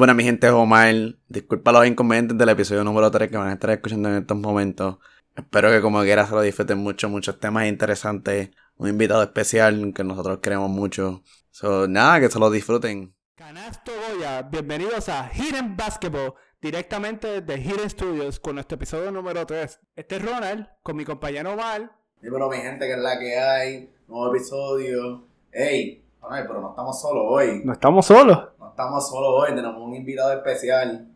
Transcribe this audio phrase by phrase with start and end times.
[0.00, 0.94] Bueno, mi gente, es Omar.
[1.28, 4.96] Disculpa los inconvenientes del episodio número 3 que van a estar escuchando en estos momentos.
[5.36, 8.48] Espero que como quiera se lo disfruten mucho, muchos temas interesantes.
[8.78, 11.22] Un invitado especial que nosotros queremos mucho.
[11.50, 13.14] So, nada, que se lo disfruten.
[13.34, 16.32] Canasto Goya, bienvenidos a Hidden Basketball,
[16.62, 19.80] directamente desde Hidden Studios con nuestro episodio número 3.
[19.96, 21.92] Este es Ronald, con mi compañero Omar.
[22.22, 23.90] Dímelo, mi gente, que es la que hay.
[24.08, 25.26] Nuevo episodio.
[25.52, 27.62] Ey, ay, pero no estamos solos hoy.
[27.64, 31.06] No estamos solos, No estamos solos hoy, tenemos un invitado especial.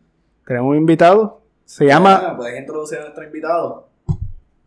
[0.45, 1.41] tenemos un invitado.
[1.65, 2.21] Se llama.
[2.23, 3.87] Ah, ¿Puedes introducir a nuestro invitado?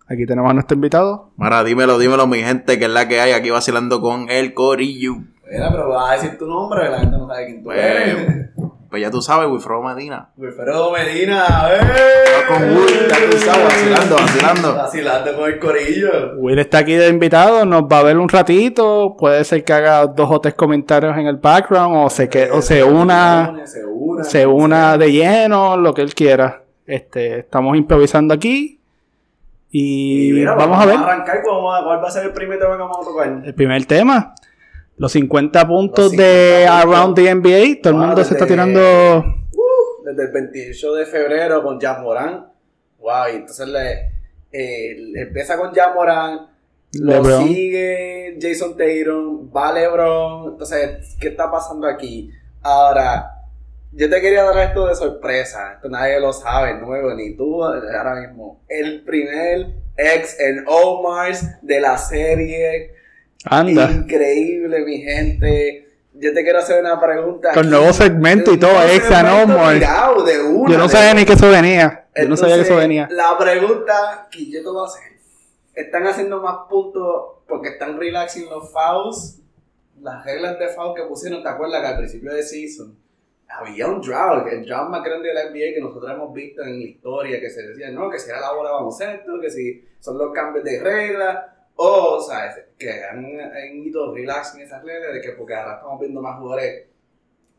[0.08, 1.30] Aquí tenemos a nuestro invitado.
[1.36, 5.16] Mara, dímelo, dímelo, mi gente, que es la que hay aquí vacilando con el Corillo.
[5.50, 8.50] Mira, pero vas a decir tu nombre, que la gente no sabe quién tú eres.
[8.90, 10.30] Pues ya tú sabes, Wilfredo Medina.
[10.38, 11.78] Wilfredo Medina, ¡eh!
[12.48, 14.74] con Will, ya tú sabes, vacilando, vacilando.
[14.74, 16.10] Vacilando con el Corillo.
[16.38, 19.14] Will está aquí de invitado, nos va a ver un ratito.
[19.18, 22.62] Puede ser que haga dos o tres comentarios en el background o se, que, o
[22.62, 24.24] se una, Se una.
[24.24, 26.62] se una de lleno, lo que él quiera.
[26.86, 28.80] Este, estamos improvisando aquí
[29.70, 30.96] y, Y mira, vamos a ver.
[30.96, 33.42] arrancar, ¿cuál va- ¿cuál va a ser el primer tema que vamos a tocar?
[33.44, 34.34] El primer tema.
[34.98, 36.94] Los 50 puntos Los de 50 puntos.
[36.94, 37.82] Around the NBA.
[37.82, 38.80] Todo el mundo se está tirando.
[40.04, 42.46] Desde el 28 de febrero con Jan Morán.
[42.98, 44.12] Wow, y entonces le,
[44.50, 46.48] eh, empieza con Jan Morán.
[46.94, 47.46] Lo LeBron.
[47.46, 50.52] sigue Jason Tatum, va LeBron.
[50.52, 52.30] Entonces, ¿qué está pasando aquí?
[52.62, 53.30] Ahora,
[53.92, 55.74] yo te quería dar esto de sorpresa.
[55.74, 58.62] Esto nadie lo sabe, nuevo, ni tú ahora mismo.
[58.68, 62.97] El primer ex en Omars de la serie.
[63.44, 63.90] Anda.
[63.90, 65.88] Increíble, mi gente.
[66.14, 67.52] Yo te quiero hacer una pregunta.
[67.52, 67.70] Con aquí.
[67.70, 69.78] nuevo segmento y todo, nuevo ex and segmento Omars.
[69.78, 72.06] tirado de una, Yo no sabía ni que eso venía.
[72.16, 73.08] Yo no sabía que eso Entonces, venía.
[73.10, 75.12] La pregunta que yo te voy a hacer:
[75.74, 79.38] ¿están haciendo más puntos porque están relaxing los fouls?
[80.00, 82.96] Las reglas de foul que pusieron, ¿te acuerdas que al principio de season
[83.48, 86.78] había un drought, el drought más grande de la NBA que nosotros hemos visto en
[86.78, 89.84] la historia, que se decía, no, que si era la bola de baloncesto, que si
[90.00, 91.46] son los cambios de reglas,
[91.80, 92.56] o, ¿sabes?
[92.76, 96.86] Que han, han ido relaxing esas reglas de que porque ahora estamos viendo más jugadores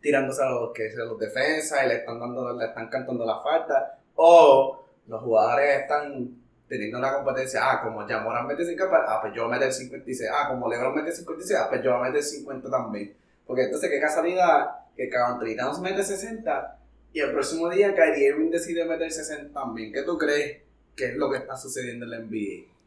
[0.02, 3.40] tirándose a los que a los defensas y le están dando, le están cantando la
[3.40, 6.36] falta, o los jugadores están
[6.68, 10.30] teniendo una competencia, ah, como Jamoran mete 50, ah, pues yo voy a meter 56,
[10.34, 13.16] ah, como Lebron mete 56, ah, pues yo voy a meter 50 también.
[13.48, 16.78] Porque entonces, qué casualidad que Anthony Towns mete 60
[17.14, 19.94] y el próximo día Kyrie Irving decide meter 60 también.
[19.94, 20.62] ¿Qué tú crees
[20.96, 22.79] que es lo que está sucediendo en la NBA?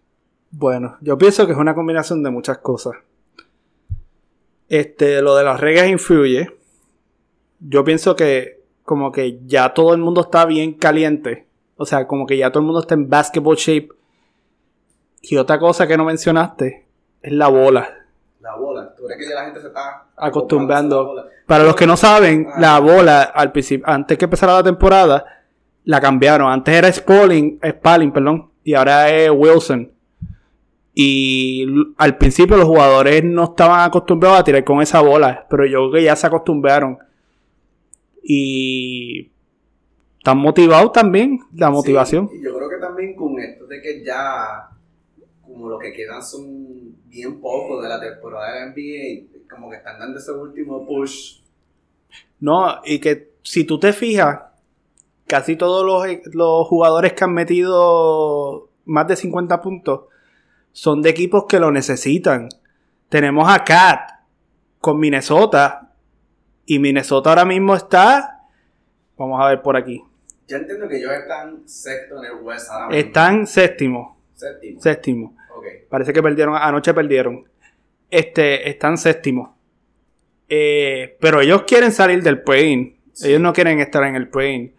[0.52, 2.92] Bueno, yo pienso que es una combinación de muchas cosas.
[4.68, 6.48] Este, lo de las reglas influye.
[7.58, 11.46] Yo pienso que como que ya todo el mundo está bien caliente.
[11.76, 13.88] O sea, como que ya todo el mundo está en basketball shape.
[15.22, 16.86] Y otra cosa que no mencionaste
[17.22, 17.88] es la bola.
[18.40, 18.94] La bola.
[18.94, 21.26] ¿Tú crees que ya la gente se está Acostumbrando.
[21.46, 22.60] Para los que no saben, Ah.
[22.60, 25.24] la bola al principio, antes que empezara la temporada,
[25.84, 26.50] la cambiaron.
[26.50, 29.90] Antes era Spalding, Spalding, perdón, y ahora es Wilson.
[30.94, 31.66] Y
[31.96, 35.92] al principio los jugadores no estaban acostumbrados a tirar con esa bola, pero yo creo
[35.92, 36.98] que ya se acostumbraron.
[38.22, 39.30] Y
[40.18, 42.28] están motivados también, la motivación.
[42.28, 44.68] Sí, y yo creo que también con esto de que ya,
[45.40, 49.76] como lo que quedan son bien pocos de la temporada de la NBA, como que
[49.76, 51.40] están dando ese último push.
[52.38, 54.40] No, y que si tú te fijas,
[55.26, 60.11] casi todos los, los jugadores que han metido más de 50 puntos
[60.72, 62.48] son de equipos que lo necesitan.
[63.08, 64.10] Tenemos a Cat
[64.80, 65.92] con Minnesota
[66.66, 68.40] y Minnesota ahora mismo está,
[69.16, 70.02] vamos a ver por aquí,
[70.48, 74.80] Yo entiendo que ellos están sexto en el West ahora están séptimo, séptimo.
[74.80, 75.36] séptimo.
[75.56, 75.64] Ok.
[75.88, 77.44] Parece que perdieron, anoche perdieron.
[78.10, 79.56] Este, están séptimo.
[80.48, 83.28] Eh, pero ellos quieren salir del play Sí.
[83.28, 84.74] Ellos no quieren estar en el play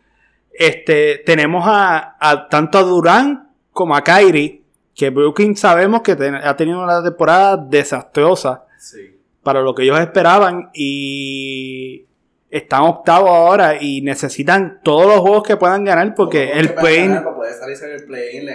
[0.51, 4.62] Este, tenemos a, a tanto a Durán como a Kyrie,
[4.95, 9.17] que Brooklyn sabemos que ten- ha tenido una temporada desastrosa Sí.
[9.41, 12.05] para lo que ellos esperaban y
[12.49, 17.09] están octavos ahora y necesitan todos los juegos que puedan ganar porque el play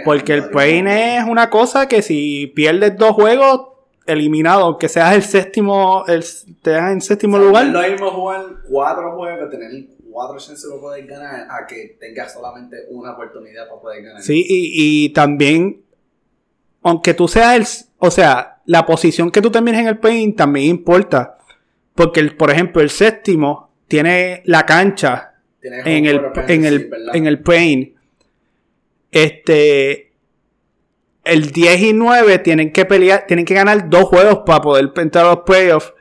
[0.04, 3.68] porque el play es una cosa que si pierdes dos juegos,
[4.06, 6.24] eliminado, aunque seas el séptimo, el,
[6.62, 7.66] te en séptimo O sea, lugar.
[7.66, 9.70] No es lo mismo jugar cuatro juegos que tener
[10.10, 14.22] cuatro chances para poder ganar a que tengas solamente una oportunidad para poder ganar.
[14.22, 15.82] Sí, y, y también,
[16.82, 17.66] aunque tú seas el,
[17.98, 21.38] o sea, la posición que tú termines en el play también importa.
[21.94, 27.40] Porque, el, por ejemplo, el séptimo tiene la cancha en el, en el, en el
[27.40, 27.94] plane.
[29.10, 30.12] Este.
[31.24, 35.26] El 10 y 9 tienen que pelear, tienen que ganar dos juegos para poder entrar
[35.26, 35.92] a los playoffs.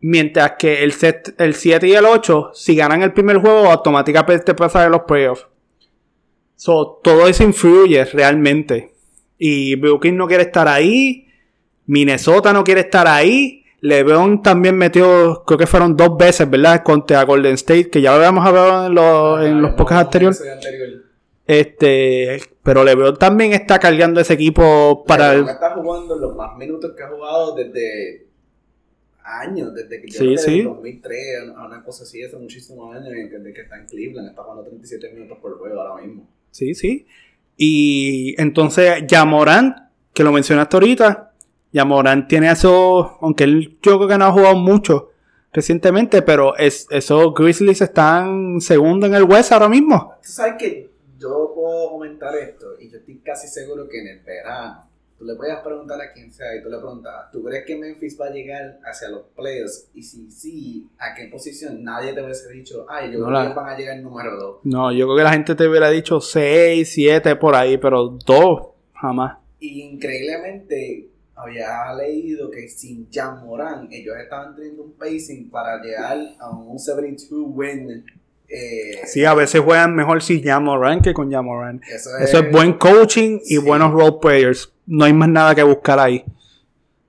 [0.00, 4.54] Mientras que el, set, el 7 y el 8, si ganan el primer juego, automáticamente
[4.54, 5.46] pasan a los playoffs.
[6.56, 8.93] So, todo eso influye realmente.
[9.46, 11.28] Y Brooklyn no quiere estar ahí.
[11.84, 13.62] Minnesota no quiere estar ahí.
[13.82, 16.82] LeBron también metió, creo que fueron dos veces, ¿verdad?
[16.82, 20.42] Contra Golden State, que ya lo habíamos hablado en los, en los podcasts anteriores.
[21.46, 25.54] Este, pero LeBron también está cargando ese equipo para LeBron el...
[25.54, 28.26] está jugando los más minutos que ha jugado desde
[29.24, 30.60] años, desde que yo Sí, sí.
[30.60, 31.20] en 2003,
[31.54, 35.12] a una cosa así, hace muchísimos años, desde que está en Cleveland, está jugando 37
[35.12, 36.26] minutos por juego ahora mismo.
[36.50, 37.06] Sí, sí.
[37.56, 39.76] Y entonces Yamorant,
[40.12, 41.32] que lo mencionaste ahorita,
[41.72, 45.10] Yamorant tiene eso, aunque él yo creo que no ha jugado mucho
[45.52, 50.14] recientemente, pero es, esos Grizzlies están segundo en el West ahora mismo.
[50.22, 54.20] Tú sabes que yo puedo comentar esto y yo estoy casi seguro que en el
[54.20, 57.76] verano tú le puedes preguntar a quien sea y tú le preguntas, ¿tú crees que
[57.76, 59.88] Memphis va a llegar hacia los playoffs?
[59.94, 61.82] Y si sí, ¿a qué posición?
[61.84, 64.56] Nadie te hubiese dicho, ay, yo No creo la- que van a llegar número 2.
[64.64, 68.68] No, yo creo que la gente te hubiera dicho 6, 7 por ahí, pero 2
[68.94, 69.38] jamás.
[69.60, 76.18] Y increíblemente había leído que sin Jan Moran ellos estaban teniendo un pacing para llegar
[76.38, 78.04] a un 72 win.
[78.48, 81.82] Eh, Sí, a veces juegan mejor sin Yamorant que con Yamorant.
[81.84, 83.58] Eso Eso es buen coaching y Sí.
[83.58, 84.72] buenos role players.
[84.86, 86.24] No hay más nada que buscar ahí.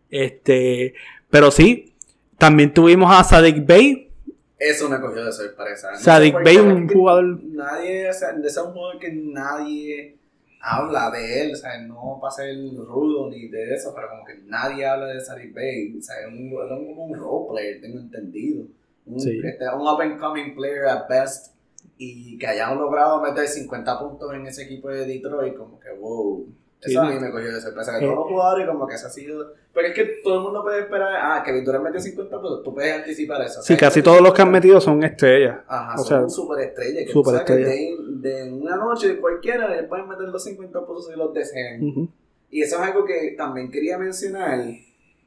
[0.09, 0.93] Este,
[1.29, 1.93] pero sí,
[2.37, 4.09] también tuvimos a Sadik Bey.
[4.57, 5.91] Eso me cogió de sorpresa.
[5.91, 10.15] No Sadik qué, un es jugador- Nadie, o sea, es un jugador que nadie
[10.61, 14.33] habla de él, o sea, no para ser rudo ni de eso, pero como que
[14.45, 17.99] nadie habla de Sadik Bey, o sea, es un, es un, un role player, tengo
[17.99, 18.63] entendido.
[19.05, 19.39] Un, Sí.
[19.43, 21.55] este, un up and coming player at best
[21.97, 26.45] y que hayan logrado meter 50 puntos en ese equipo de Detroit, como que wow.
[26.81, 27.13] Sí, Eso a no.
[27.15, 27.95] mí me cogió de sorpresa.
[27.95, 27.99] Eh.
[27.99, 29.53] Que todos los jugadores, como que se ha sido.
[29.73, 31.13] Pero es que todo el mundo puede esperar.
[31.19, 32.63] Ah, que Victoria metió 50 puntos.
[32.63, 33.59] Tú puedes anticipar eso.
[33.59, 34.51] O Sí, sea, casi ellos todos los que han 50.
[34.59, 35.59] metido son estrellas.
[35.67, 37.05] Ajá, O son sea, un superestrella.
[37.05, 41.07] Que tú sabes que de, de una noche cualquiera le pueden meter los 50 puntos
[41.07, 41.81] si los desean.
[41.83, 42.09] Ujú.
[42.51, 44.59] Y eso es algo que también quería mencionar,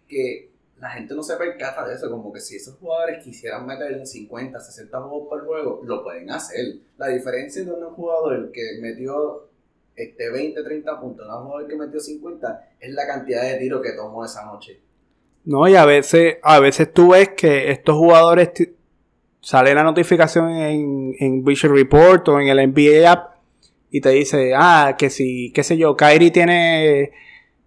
[0.06, 0.47] que
[0.80, 4.60] la gente no se percata de eso, como que si esos jugadores quisieran meter 50,
[4.60, 6.76] 60 juegos por juego, lo pueden hacer.
[6.96, 9.48] La diferencia de un jugador que metió
[9.96, 13.92] este 20, 30 puntos, un jugador que metió 50, es la cantidad de tiros que
[13.92, 14.80] tomó esa noche.
[15.44, 18.50] No, y a veces, a veces tú ves que estos jugadores
[19.40, 23.34] sale la notificación en, en Report o en el NBA app
[23.90, 27.12] y te dice, ah, que si, qué sé yo, Kyrie tiene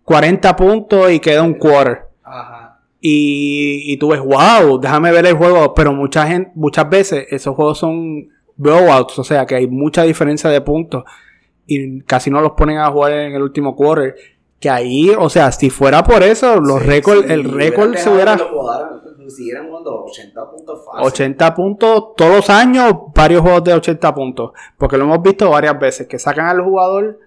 [0.03, 2.03] 40 puntos y queda un quarter.
[2.23, 2.60] Ajá.
[3.03, 5.73] Y, y tú ves, wow, déjame ver el juego.
[5.73, 10.49] Pero mucha gente, muchas veces esos juegos son blowouts, o sea que hay mucha diferencia
[10.49, 11.03] de puntos.
[11.65, 14.15] Y casi no los ponen a jugar en el último quarter.
[14.59, 18.09] Que ahí, o sea, si fuera por eso, los Sí, récords, sí, el récord se
[18.09, 18.37] hubiera
[19.31, 21.07] siguieran jugando 80 puntos fácil.
[21.07, 24.51] 80 puntos todos los años, varios juegos de 80 puntos.
[24.77, 27.19] Porque lo hemos visto varias veces, que sacan al jugador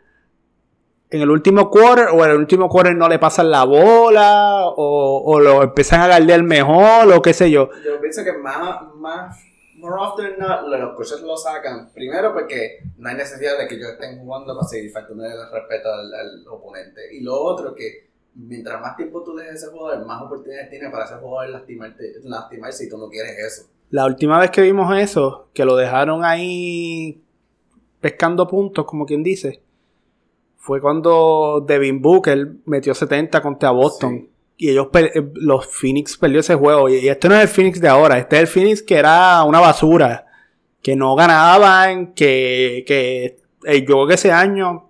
[1.15, 5.23] en el último quarter o en el último quarter no le pasan la bola o,
[5.25, 7.71] o lo empiezan a guardiar mejor o qué sé yo.
[7.85, 9.39] Yo pienso que más, más,
[9.77, 11.93] more often than not, los coaches lo sacan.
[11.95, 15.89] Primero porque no hay necesidad de que ellos estén jugando para seguir faltando el respeto
[15.89, 17.01] al, al oponente.
[17.13, 21.05] Y lo otro que mientras más tiempo tú dejes ese jugador, más oportunidades tiene para
[21.05, 23.71] ese jugador lastimarte, lastimarse y tú no quieres eso.
[23.91, 27.23] La última vez que vimos eso, que lo dejaron ahí
[28.01, 29.63] pescando puntos, como quien dice,
[30.65, 34.15] fue cuando Devin Booker metió 70 contra Boston.
[34.17, 34.31] Sí.
[34.57, 36.89] Y ellos, eh, los Phoenix perdió ese juego.
[36.89, 39.61] Y este no es el Phoenix de ahora, este es el Phoenix que era una
[39.61, 40.25] basura.
[40.81, 44.89] Que no ganaban, que, que yo creo que ese año,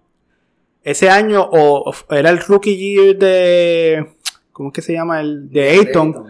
[0.84, 4.14] ese año, o era el rookie year de,
[4.52, 5.20] ¿cómo es que se llama?
[5.20, 6.24] El de Ayton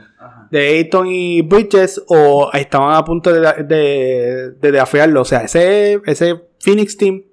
[0.50, 5.20] de Ayton y Bridges o estaban a punto de, de, de desafiarlo.
[5.20, 7.24] O sea, ese, ese Phoenix Team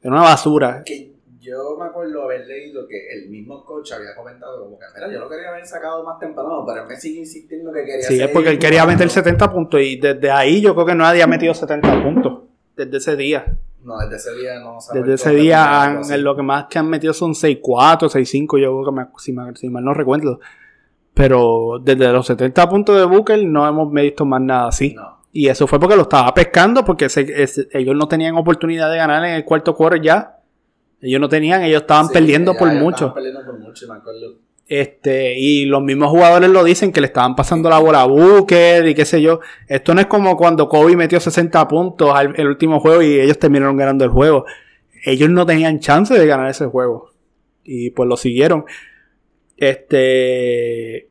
[0.00, 0.82] era una basura.
[0.84, 1.11] Que
[1.42, 5.18] yo me acuerdo haber leído que el mismo coach había comentado como que, mira, yo
[5.20, 8.28] lo quería haber sacado más temprano, pero él me sigue insistiendo que quería Sí, es
[8.28, 11.52] porque él quería meter 70 puntos y desde ahí yo creo que nadie ha metido
[11.52, 12.38] 70 puntos.
[12.76, 13.58] Desde ese día.
[13.84, 16.88] No, desde ese día no Desde ese día han- en lo que más que han
[16.88, 20.38] metido son 6-4, 6-5, yo creo que me- si, mal, si mal no recuerdo.
[21.14, 24.94] Pero desde los 70 puntos de Booker no hemos visto más nada así.
[24.94, 25.20] No.
[25.32, 27.08] Y eso fue porque lo estaba pescando, porque
[27.72, 30.38] ellos no tenían oportunidad de ganar en el cuarto quarter ya.
[31.02, 33.06] Ellos no tenían, ellos estaban Sí, perdiendo por mucho.
[33.08, 34.36] estaban perdiendo por mucho, me acuerdo.
[34.68, 38.86] Este, y los mismos jugadores lo dicen que le estaban pasando la bola a Booker
[38.86, 39.40] y qué sé yo.
[39.68, 43.38] Esto no es como cuando Kobe metió 60 puntos al el último juego y ellos
[43.38, 44.46] terminaron ganando el juego.
[45.04, 47.10] Ellos no tenían chance de ganar ese juego.
[47.64, 48.64] Y pues lo siguieron.
[49.56, 51.08] Este.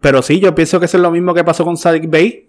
[0.00, 2.48] Pero sí, yo pienso que eso es lo mismo que pasó con Sadik Bay.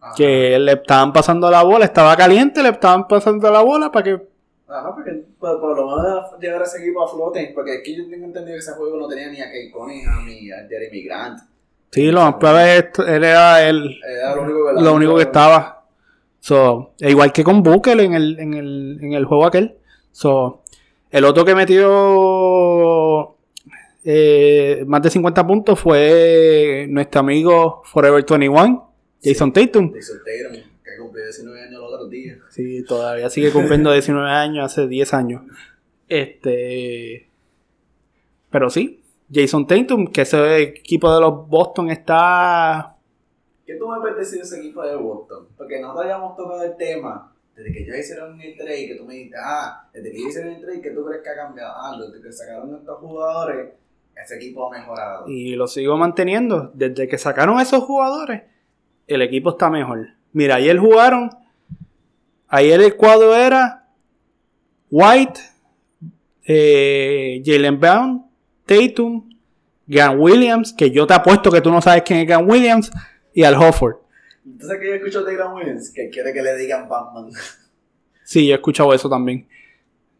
[0.00, 0.14] Ajá.
[0.16, 4.33] Que le estaban pasando la bola, estaba caliente, le estaban pasando la bola para que.
[4.66, 7.52] Ajá, porque por, por lo menos llevar a ese equipo a flote.
[7.54, 10.50] Porque aquí yo tengo entendido que ese juego no tenía ni a Kate Cunningham ni
[10.50, 11.40] a Jeremy Grant.
[11.90, 15.84] Sí, lo más probable él era el, Era lo único que, lo único que estaba.
[16.40, 19.78] So, e igual que con Booker en el, en el, en el juego aquel.
[20.10, 20.62] So,
[21.10, 23.36] el otro que metió
[24.02, 28.92] eh, más de 50 puntos fue nuestro amigo Forever 21,
[29.22, 29.92] Jason Tatum.
[29.94, 30.73] Jason Tatum,
[31.14, 32.38] que cumplió 19 años los otros días.
[32.50, 35.42] Sí, todavía sigue cumpliendo 19 años, hace 10 años.
[36.08, 37.28] Este.
[38.50, 39.02] Pero sí,
[39.32, 42.96] Jason Tatum, que ese equipo de los Boston está.
[43.66, 45.48] ¿Qué tú me puedes de ese equipo de Boston?
[45.56, 49.14] Porque nosotros habíamos tocado el tema desde que ya hicieron el trade, que tú me
[49.14, 51.72] dijiste, ah, desde que hicieron el trade, ¿qué tú crees que ha cambiado?
[51.76, 53.72] Ah, desde que sacaron estos jugadores,
[54.16, 55.28] ese equipo ha mejorado.
[55.28, 56.72] Y lo sigo manteniendo.
[56.74, 58.42] Desde que sacaron esos jugadores,
[59.06, 60.08] el equipo está mejor.
[60.34, 61.30] Mira, ayer jugaron.
[62.48, 63.88] Ayer el cuadro era
[64.90, 65.40] White,
[66.46, 68.26] eh, Jalen Brown,
[68.66, 69.28] Tatum,
[69.86, 72.90] Gan Williams, que yo te apuesto que tú no sabes quién es Gan Williams,
[73.32, 73.96] y Al Hofford.
[74.46, 77.30] Entonces, que yo escucho de Grant Williams, que quiere que le digan Batman.
[78.26, 79.46] Sí, yo he escuchado eso también.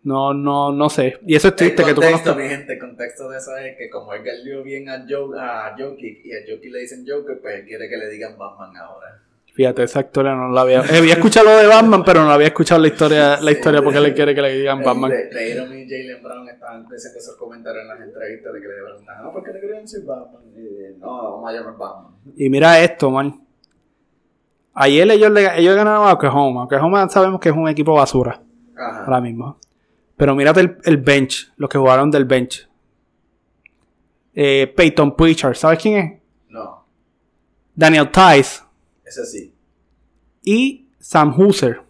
[0.03, 1.19] No, no, no sé.
[1.27, 2.37] Y eso es triste el que tú contexto, conozcas.
[2.37, 5.75] mi gente, el contexto de eso es que como él dio bien a, Joe, a
[5.75, 9.23] Jokic y a Jokic le dicen Joker, pues él quiere que le digan Batman ahora.
[9.55, 10.81] Fíjate, esa historia no la había.
[10.81, 14.01] eh, había escuchado lo de Batman, pero no había escuchado la historia, la historia porque
[14.01, 15.13] le quiere que le digan Batman.
[15.13, 19.23] Tatum y Jalen Brown estaban diciendo esos comentarios en las entrevistas de que le preguntan,
[19.23, 20.43] no, ¿por qué le querían decir Batman?
[20.57, 22.13] Y, eh, no, vamos a llamar Batman.
[22.37, 23.41] Y mira esto, man.
[24.75, 26.65] Ayer ellos, le, ellos ganaron a Oklahoma.
[26.65, 28.43] Oklahoma sabemos que es un equipo basura
[28.77, 29.05] Ajá.
[29.05, 29.57] ahora mismo.
[30.17, 32.69] Pero mírate el, el bench, los que jugaron del bench.
[34.35, 36.21] Eh, Peyton Pritchard, ¿sabes quién es?
[36.49, 36.85] No,
[37.73, 38.63] Daniel Tice
[39.05, 39.55] ese sí,
[40.45, 41.81] y Sam Hooser.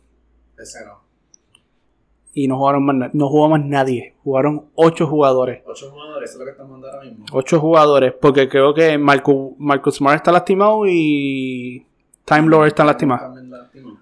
[0.59, 1.05] ese no.
[2.37, 4.15] Y no jugaron más, no jugó más nadie.
[4.25, 5.63] Jugaron ocho jugadores.
[5.67, 7.27] Ocho jugadores, eso es lo que estamos mandando ahora mismo.
[7.33, 8.13] Ocho jugadores.
[8.21, 11.87] Porque creo que Marcus, Marcus Smart está lastimado y
[12.25, 13.27] Time Lord está lastimado.
[13.27, 13.99] También lastimado.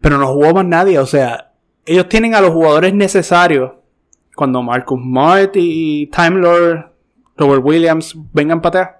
[0.00, 0.98] Pero no jugó más nadie.
[0.98, 1.52] O sea,
[1.84, 3.72] ellos tienen a los jugadores necesarios.
[4.34, 6.90] Cuando Marcus Smart y Time Lord,
[7.36, 8.96] Robert Williams vengan para atrás.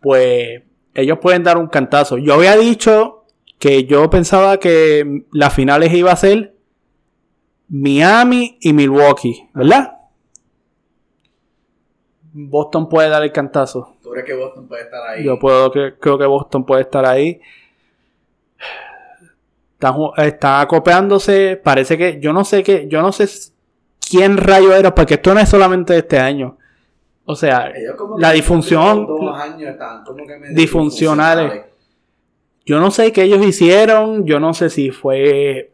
[0.00, 2.18] Pues ellos pueden dar un cantazo.
[2.18, 3.24] Yo había dicho
[3.58, 6.54] que yo pensaba que las finales iba a ser
[7.68, 9.94] Miami y Milwaukee, ¿verdad?
[12.32, 13.96] Boston puede dar el cantazo.
[14.02, 15.24] ¿Tú crees que Boston puede estar ahí?
[15.24, 17.40] Yo puedo creo que Boston puede estar ahí.
[19.74, 21.56] Está, ju- está acopeándose.
[21.62, 22.20] Parece que.
[22.20, 22.86] Yo no sé qué.
[22.88, 23.28] Yo no sé
[24.08, 24.94] quién rayo era.
[24.94, 26.57] Porque esto no es solamente de este año.
[27.30, 27.70] O sea,
[28.18, 31.62] la que disfunción- Dos años están como que medio Disfuncionales.
[32.64, 34.24] yo no sé qué ellos hicieron.
[34.24, 35.72] Yo no sé si fue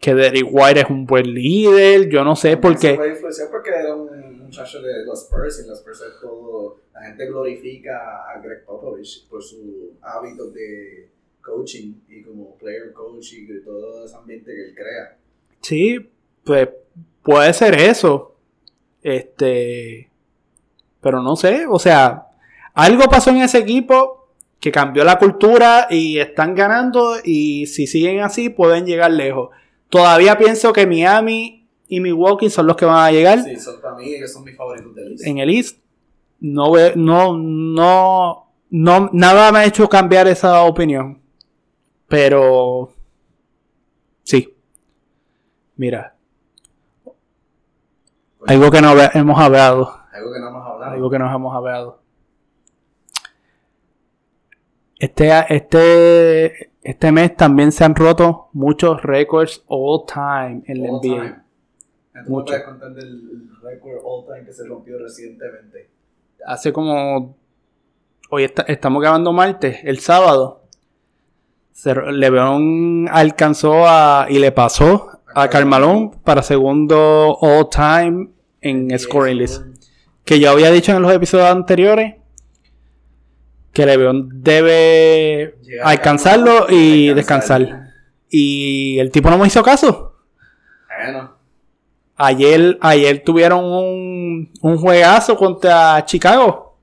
[0.00, 2.08] que Derrick White es un buen líder.
[2.08, 2.74] Yo no sé puede
[3.10, 6.78] influenciar porque era un muchacho de los Spurs y los Spurs es todo.
[6.92, 11.08] La gente glorifica a Greg Popovich por su hábito de
[11.40, 15.16] coaching y como player coach y de todo ese ambiente que él crea.
[15.60, 16.10] Sí,
[16.44, 16.68] pues
[17.22, 18.34] puede ser eso.
[19.02, 20.10] Este.
[21.06, 22.26] Pero no sé, o sea,
[22.74, 24.26] algo pasó en ese equipo
[24.58, 29.50] que cambió la cultura y están ganando y si siguen así pueden llegar lejos.
[29.88, 33.94] Todavía pienso que Miami y Milwaukee son los que van a llegar Sí, son para
[33.94, 35.26] mí ellos son mis favoritos del East.
[35.28, 35.78] en el East.
[36.40, 41.22] No, no, no, no, nada me ha hecho cambiar esa opinión.
[42.08, 42.90] Pero,
[44.24, 44.56] sí.
[45.76, 46.16] Mira,
[48.44, 50.00] algo que no hemos hablado.
[50.12, 50.75] Algo que no hemos hablado.
[50.92, 52.00] Algo que nos hemos hablado.
[54.98, 61.00] Este, este, este mes también se han roto muchos récords all time en la NBA.
[61.02, 61.30] time.
[61.30, 61.42] ¿Tú
[62.14, 62.44] me Mucho.
[62.46, 65.90] puedes contar del récord all time que se rompió recientemente?
[66.46, 67.36] Hace como.
[68.30, 70.62] Hoy está- estamos grabando martes, el sábado.
[71.72, 74.26] Se, LeBron alcanzó a.
[74.30, 78.30] y le pasó a Carmalón para segundo all time
[78.62, 79.62] en scoring list.
[80.26, 82.16] Que yo había dicho en los episodios anteriores
[83.72, 87.60] que LeBron debe Llegar alcanzarlo y descansar.
[87.62, 87.92] descansar.
[88.28, 90.14] Y el tipo no me hizo caso.
[91.04, 91.32] Bueno,
[92.18, 96.78] Ayer, ayer tuvieron un, un juegazo contra Chicago.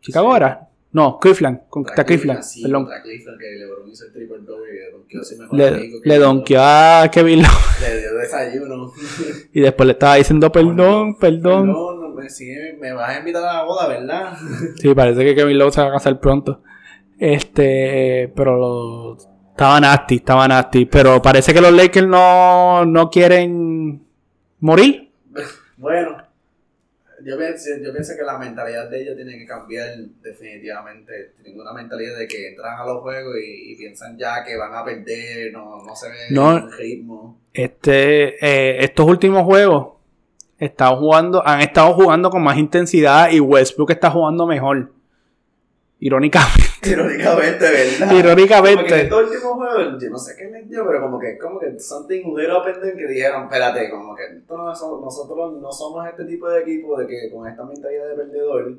[0.00, 0.36] ¿Chicago Sí.
[0.36, 0.68] era?
[0.90, 1.60] No, Cleveland.
[1.68, 2.42] Contra Cleveland.
[2.42, 2.84] sí, Perdón.
[2.84, 5.70] contra Cleveland, que LeBron hizo el triple doble y le donkeó a su mejor Le,
[5.90, 8.92] que le donkeó a Kevin Love Le dio desayuno.
[9.52, 11.66] y después le estaba diciendo perdón, perdón.
[11.72, 14.36] No, me, sí, me vas a invitar a la boda, ¿verdad?
[14.76, 16.62] Sí, parece que Kevin Love se va a casar pronto.
[17.18, 19.16] Este, pero lo,
[19.50, 20.86] estaba nasty, estaba nasty.
[20.86, 24.04] Pero parece que los Lakers no, no quieren
[24.60, 25.10] morir.
[25.80, 26.16] Bueno,
[27.24, 31.34] yo pienso, yo pienso que la mentalidad de ellos tiene que cambiar definitivamente.
[31.40, 34.74] Tienen una mentalidad de que entran a los juegos y, y piensan ya que van
[34.74, 36.56] a perder, no, no se ve No.
[36.56, 37.38] el ritmo.
[37.52, 39.97] Este, eh, estos últimos juegos
[40.58, 44.90] están jugando, han estado jugando con más intensidad y Westbrook está jugando mejor.
[46.00, 46.62] Irónicamente.
[46.84, 48.12] Irónicamente, ¿verdad?
[48.12, 48.82] Irónicamente.
[48.84, 51.58] Como que estos últimos juegos, yo no sé qué les dio, pero como que, como
[51.58, 56.60] que something little them que dijeron, espérate, como que nosotros no somos este tipo de
[56.60, 58.74] equipo de que con esta mentalidad de perdedor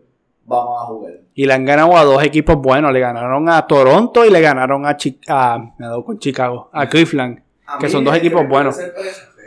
[0.45, 1.13] vamos a jugar.
[1.33, 2.93] Y le han ganado a dos equipos buenos.
[2.93, 7.43] Le ganaron a Toronto y le ganaron a, Chi- a me con Chicago, a Cleveland.
[7.79, 8.79] Que son dos equipos buenos.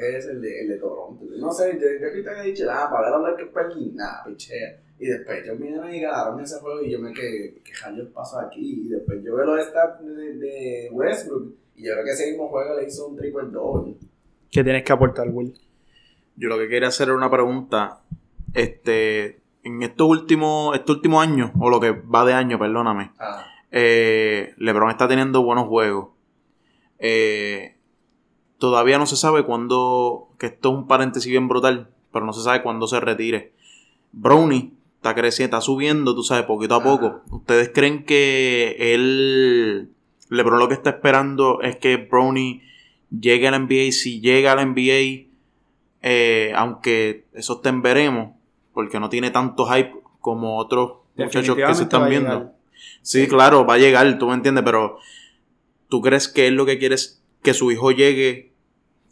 [0.02, 1.24] Es el de, el de Toronto.
[1.36, 4.80] No sé, yo, yo ahorita he dicho, ah, para ver hablar que perdí, nada, pichea.
[4.98, 8.38] Y después ellos vinieron y ganaron ese juego y yo me quedé, ¿qué rayos pasó
[8.40, 8.82] aquí?
[8.84, 12.48] Y después yo veo los stats de, de Westbrook y yo creo que ese mismo
[12.48, 13.94] juego le hizo un triple doble.
[14.50, 15.54] ¿Qué tienes que aportar, Will?
[16.36, 18.00] Yo lo que quería hacer era una pregunta.
[18.54, 23.46] Este, en estos últimos, estos últimos años, o lo que va de año, perdóname, Ah,
[23.70, 26.10] eh, LeBron está teniendo buenos juegos.
[26.98, 27.76] Eh,
[28.62, 32.44] todavía no se sabe cuándo, que esto es un paréntesis bien brutal, pero no se
[32.44, 33.50] sabe cuándo se retire.
[34.12, 37.22] Brownie está creciendo, está subiendo, tú sabes, poquito a poco.
[37.32, 39.90] ¿Ustedes creen que él,
[40.28, 42.62] LeBron lo que está esperando es que Brownie
[43.10, 43.90] llegue a la NBA?
[43.90, 45.26] Si llega a la NBA,
[46.02, 48.36] eh, aunque eso estén veremos,
[48.72, 52.52] porque no tiene tanto hype como otros muchachos que se están viendo.
[53.00, 54.98] Sí, claro, va a llegar, tú me entiendes, pero
[55.88, 58.51] ¿tú crees que él lo que quiere es que su hijo llegue,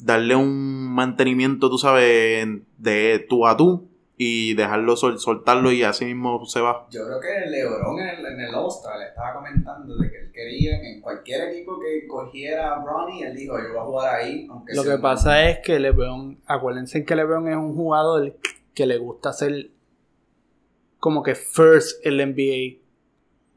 [0.04, 2.46] darle un mantenimiento, tú sabes,
[2.78, 6.86] de tú a tú y dejarlo sol- soltarlo y así mismo se va?
[6.90, 10.30] yo creo que LeBron en el, en el All-Star le estaba comentando de que él
[10.32, 14.46] quería en cualquier equipo que cogiera a Bronny, él dijo, yo voy a jugar ahí.
[14.50, 18.36] Aunque Lo sea que un- pasa es que LeBron, acuérdense que LeBron es un jugador
[18.74, 19.70] que le gusta ser
[20.98, 22.78] como que first en la NBA.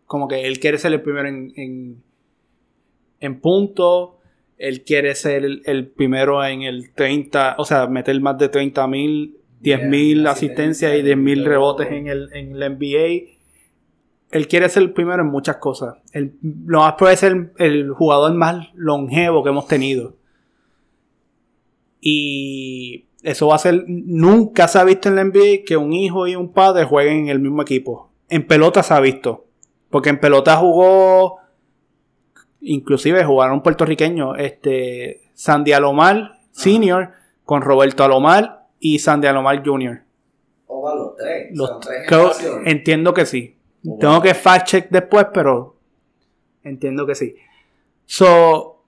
[0.05, 2.03] Como que él quiere ser el primero en, en,
[3.19, 4.19] en punto.
[4.57, 8.87] Él quiere ser el, el primero en el 30, o sea, meter más de 30
[8.87, 13.31] mil, 10 mil Yeah, asistencias y 10 mil rebotes en, el, en la NBA.
[14.31, 15.95] Él quiere ser el primero en muchas cosas.
[16.11, 20.15] Él, lo más puede ser el jugador más longevo que hemos tenido.
[22.01, 23.85] Y eso va a ser.
[23.87, 27.29] Nunca se ha visto en la NBA que un hijo y un padre jueguen en
[27.29, 28.11] el mismo equipo.
[28.27, 29.45] En pelota se ha visto.
[29.89, 31.37] Porque en pelota jugó.
[32.63, 34.35] Inclusive jugaron puertorriqueños.
[34.39, 35.21] Este.
[35.33, 37.11] Sandy Alomar Senior
[37.43, 40.01] con Roberto Alomar y Sandy Alomar Jr.
[40.67, 41.49] O va los tres.
[41.53, 42.71] Los- son tres creo- generaciones.
[42.73, 43.55] entiendo que sí.
[43.87, 45.75] Oh, Tengo que fact check después, pero
[46.63, 47.35] entiendo que sí.
[48.05, 48.83] So,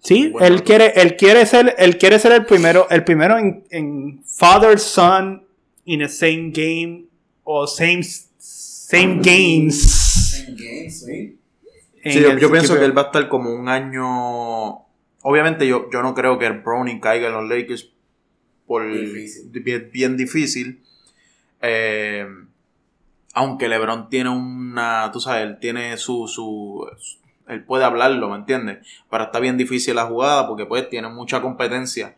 [0.00, 0.46] sí, Bueno.
[0.46, 4.78] él quiere, él quiere ser, él quiere ser el primero, el primero en, en father
[4.78, 5.46] son
[5.86, 7.06] in the same game
[7.44, 10.44] o same same games.
[10.46, 11.35] En games, sí.
[12.10, 14.86] Sí, yo, pienso que él va a estar como un año.
[15.22, 17.90] Obviamente, yo, yo no creo que el Brownie caiga en los Lakers
[18.66, 19.50] por Difícil.
[19.50, 20.82] Bien, bien difícil.
[21.62, 22.26] Eh,
[23.34, 25.10] aunque LeBron tiene una.
[25.12, 26.26] Tú sabes, él tiene su.
[26.28, 26.86] su
[27.48, 28.78] él puede hablarlo, ¿me entiendes?
[29.08, 32.16] Pero está bien difícil la jugada porque, pues, tiene mucha competencia.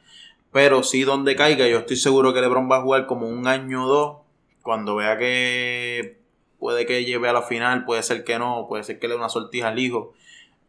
[0.52, 3.84] Pero sí, donde caiga, yo estoy seguro que LeBron va a jugar como un año
[3.84, 4.16] o dos.
[4.62, 6.18] Cuando vea que
[6.58, 9.18] puede que lleve a la final, puede ser que no, puede ser que le dé
[9.18, 10.12] una sortija al hijo.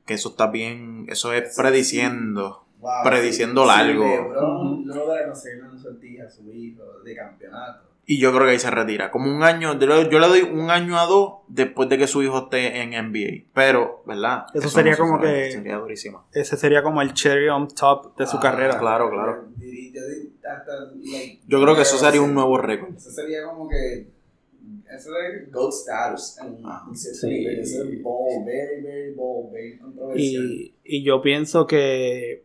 [0.05, 2.65] Que eso está bien, eso es prediciendo.
[2.79, 3.67] Wow, Prediciendo sí.
[3.67, 4.03] largo.
[4.03, 4.85] Sí, LeBron Ujú.
[4.85, 7.89] logra conseguir una sortija a su hijo de campeonato.
[8.05, 9.11] Y yo creo que ahí se retira.
[9.11, 12.07] Como un año, yo le, yo le doy un año a dos después de que
[12.07, 13.45] su hijo esté en NBA.
[13.53, 14.45] Pero, ¿verdad?
[14.55, 16.25] Eso sería no se como sabe, que- Sería durísimo.
[16.31, 18.79] Ese sería como el cherry on top de su Ah, carrera.
[18.79, 19.45] claro, claro.
[21.47, 22.95] yo creo que eso sería un nuevo récord.
[22.95, 24.07] Eso sería como que.
[24.93, 26.37] Eso sería gold status.
[26.39, 27.27] En, Ah, en sí.
[27.27, 27.59] nivel.
[27.59, 30.43] Es bold, very, very bold, very controversial.
[30.45, 32.43] Y, y yo pienso que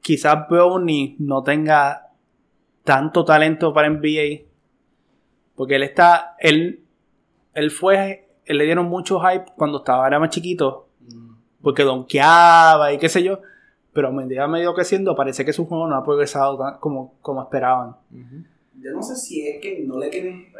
[0.00, 2.10] quizás Brownie no tenga
[2.84, 4.46] tanto talento para NBA.
[5.54, 6.36] Porque él está.
[6.38, 6.84] Él,
[7.54, 8.28] él fue.
[8.44, 10.88] Él le dieron mucho hype cuando estaba era más chiquito.
[11.00, 11.32] Mm.
[11.60, 13.40] Porque donkeaba y qué sé yo.
[13.92, 17.14] Pero a medida que ha ido creciendo, parece que su juego no ha progresado como,
[17.20, 17.96] como esperaban.
[18.80, 20.52] Yo no sé si es que no le quieren,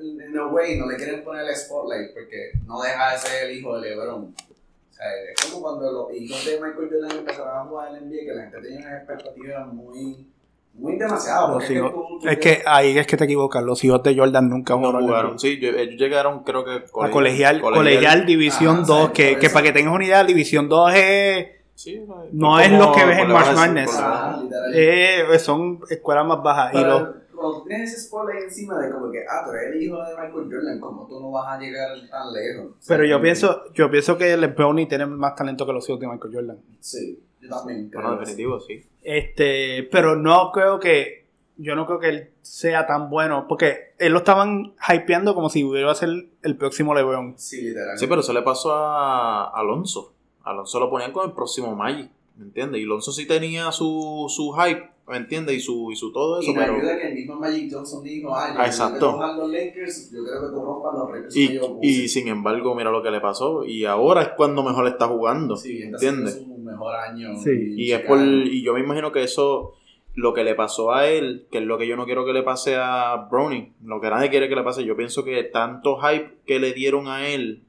[0.00, 3.58] en a way, no le quieren poner el spotlight porque no deja de ser el
[3.58, 4.24] hijo de LeBron.
[4.24, 8.04] O sea, es como cuando los hijos de Michael Jordan empezaron a jugar en el
[8.04, 10.26] NBA, que la gente tenía unas expectativas muy
[10.74, 11.48] Muy demasiado.
[11.54, 13.62] Los porque hijos- tú es que ahí es que te equivocas.
[13.64, 15.02] Los hijos de Jordan nunca No jugaron.
[15.06, 15.38] jugaron.
[15.38, 16.84] Sí, ellos llegaron, creo que.
[17.02, 20.24] A colegial, colegial, División Ah, 2, sí, que, por que para que tengas una idea,
[20.24, 22.00] División 2 es, Sí,
[22.32, 23.90] No es lo que ves en March Madness.
[23.92, 24.72] literal.
[24.74, 26.74] eh, son escuelas más bajas.
[26.74, 29.96] Y los, cuando tienes ese spoiler encima de como que, ah, tú eres el hijo
[29.96, 32.72] de Michael Jordan, como tú no vas a llegar tan lejos.
[32.72, 35.88] O sea, pero yo pienso, yo pienso que LeBron y tiene más talento que los
[35.88, 36.58] hijos de Michael Jordan.
[36.80, 37.88] Sí, yo también.
[37.88, 38.84] creo Bueno, definitivo, sí.
[39.02, 44.12] Este, pero no creo que, yo no creo que él sea tan bueno, porque él
[44.12, 46.10] lo estaban hypeando como si hubiera a ser
[46.42, 47.34] el próximo LeBron.
[47.36, 47.98] Sí, literal.
[47.98, 50.14] Sí, pero eso le pasó a Alonso.
[50.44, 52.80] Alonso lo ponían con el próximo Magic, ¿me entiendes?
[52.80, 55.56] Y Alonso sí tenía su, su hype, ¿me entiendes?
[55.56, 56.74] Y su, y su todo eso, Y me pero...
[56.76, 59.18] ayuda que el mismo Magic Johnson dijo, ah, yo Ah, creo exacto.
[59.36, 61.36] los Lakers, yo creo que tú rompas los Lakers.
[61.36, 63.64] Y, y sin embargo, mira lo que le pasó.
[63.64, 65.56] Y ahora es cuando mejor está jugando.
[65.56, 66.34] sí, ¿entiendes?
[66.34, 67.36] haciendo su mejor año.
[67.42, 67.74] Sí.
[67.76, 69.74] Y es por, y yo me imagino que eso,
[70.14, 72.42] lo que le pasó a él, que es lo que yo no quiero que le
[72.42, 76.38] pase a Browning, lo que nadie quiere que le pase, yo pienso que tanto hype
[76.46, 77.62] que le dieron a él,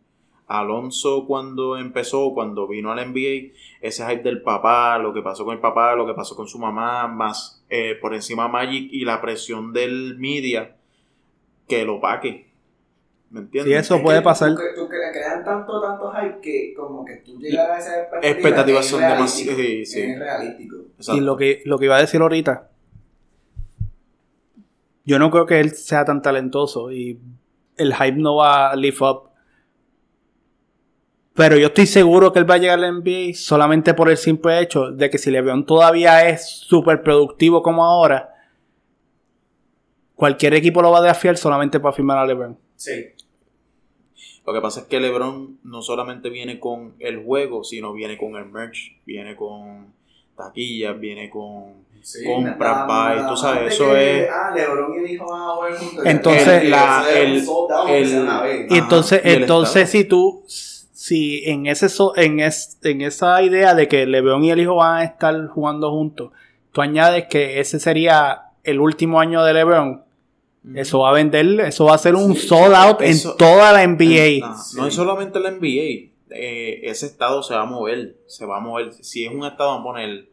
[0.49, 5.53] Alonso cuando empezó, cuando vino al NBA, ese hype del papá, lo que pasó con
[5.53, 9.21] el papá, lo que pasó con su mamá, más eh, por encima Magic y la
[9.21, 10.75] presión del media,
[11.67, 12.49] que lo paque.
[13.29, 13.71] ¿Me entiendes?
[13.71, 14.55] Sí, eso Es puede que pasar.
[14.55, 18.31] Tú, tú cre- crean tanto, tanto hype que como que tú llegas a esa expectativa.
[18.33, 20.01] Expectativas son demasiado- sí, sí.
[20.01, 20.75] Es realístico.
[20.97, 21.21] Exacto.
[21.21, 22.69] Y lo que, lo que iba a decir ahorita,
[25.05, 27.19] yo no creo que él sea tan talentoso y
[27.77, 29.28] el hype no va a live up.
[31.39, 34.59] Pero yo estoy seguro que él va a llegar al NBA solamente por el simple
[34.59, 38.35] hecho de que si LeBron todavía es súper productivo como ahora,
[40.15, 42.57] cualquier equipo lo va a desafiar solamente para firmar a LeBron.
[42.75, 43.05] Sí.
[44.45, 48.35] Lo que pasa es que LeBron no solamente viene con el juego, sino viene con
[48.35, 49.93] el merch, viene con
[50.35, 54.93] taquillas, viene con sí compras, nada- buy, nada tú sabes, eso que, es- Ah, LeBron
[54.93, 56.05] y el hijo van a jugar juntos.
[56.05, 58.67] Entonces, El- la- el-.
[58.69, 60.43] Y entonces, entonces si tú,
[61.01, 64.75] si en ese so- en, es- en esa idea de que LeBron y el hijo
[64.75, 66.31] van a estar jugando juntos,
[66.73, 70.03] tú añades que ese sería el último año de LeBron,
[70.75, 73.71] eso va a vender, eso va a ser un Sí, sold out eso- en toda
[73.71, 74.45] la NBA.
[74.45, 78.57] No, no es solamente la NBA, eh, ese estado se va a mover, se va
[78.57, 78.91] a mover.
[78.93, 80.27] Si es un estado, vamos a poner,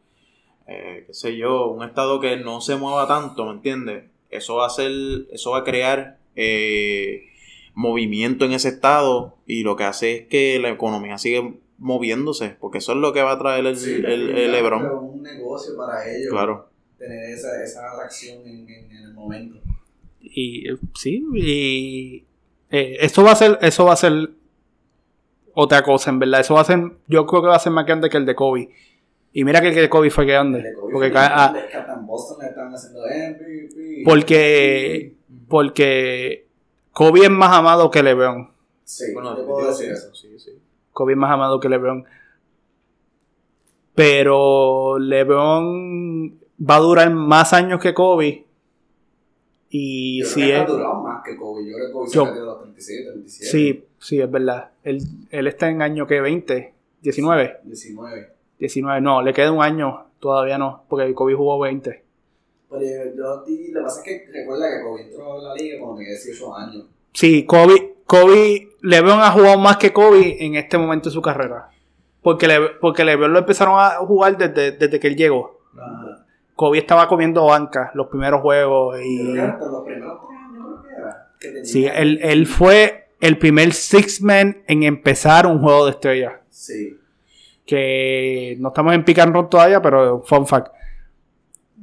[0.67, 4.03] eh, qué sé yo, un estado que no se mueva tanto, ¿me entiendes?
[4.31, 4.91] Eso va a hacer,
[5.31, 7.23] eso va a crear eh,
[7.77, 12.79] movimiento en ese estado y lo que hace es que la economía sigue moviéndose, porque
[12.79, 14.87] eso es lo que va a traer el, Sí, el- LeBron.
[14.99, 16.31] un negocio para ellos.
[16.31, 16.71] Claro.
[16.99, 19.59] Tener esa, esa atracción en, en, en el momento.
[20.23, 22.25] Y eh, sí, y
[22.71, 24.31] eh, eso va a ser, eso va a ser
[25.53, 26.41] otra cosa, en verdad.
[26.41, 28.35] Eso va a ser, yo creo que va a ser más grande que el de
[28.35, 28.71] Kobe.
[29.35, 30.59] Y mira que el de Kobe fue grande.
[30.61, 34.03] El de Kobe Porque, fue ah, grande, que hasta en Boston le están haciendo MVP.
[34.07, 35.13] porque,
[35.49, 36.46] porque
[36.97, 38.49] Kobe es más amado que LeBron.
[38.85, 40.15] Sí, Bueno, te puedo decir eso.
[40.15, 40.53] sí, sí.
[40.93, 42.07] Kobe es más amado que LeBron.
[43.95, 48.47] Pero LeBron va a durar más años que Kobe.
[49.69, 50.61] Y Yo si creo que es.
[50.63, 51.67] ha durado más que Kobe.
[51.67, 53.51] Yo creo que Kobe Yo- se retiró a los 37, 37.
[53.51, 54.71] Sí, sí, es verdad.
[54.83, 57.61] Él, él está en año que 20, 19.
[57.65, 58.33] 19.
[58.59, 62.05] 19, no, le queda un año, todavía no, porque Kobe jugó 20.
[62.71, 62.83] Pero
[63.17, 65.97] yo, di- lo que pasa es que recuerda que Kobe entró a la liga cuando
[65.99, 66.85] tenía 18 años.
[67.13, 71.71] Sí, Kobe, Kobe, LeBron ha jugado más que Kobe en este momento de su carrera.
[72.23, 75.61] Porque, Le, porque LeBron lo empezaron a jugar desde, desde que él llegó.
[75.75, 76.25] Ajá.
[76.55, 79.35] Kobe estaba comiendo banca los primeros juegos y...
[79.35, 80.21] los primeros
[81.39, 85.91] que tenía- Sí, él, él fue el primer six man en empezar un juego de
[85.93, 86.33] estrellas.
[86.51, 86.99] Sí.
[87.65, 90.73] Que no estamos en pick and roll todavía, pero fun fact.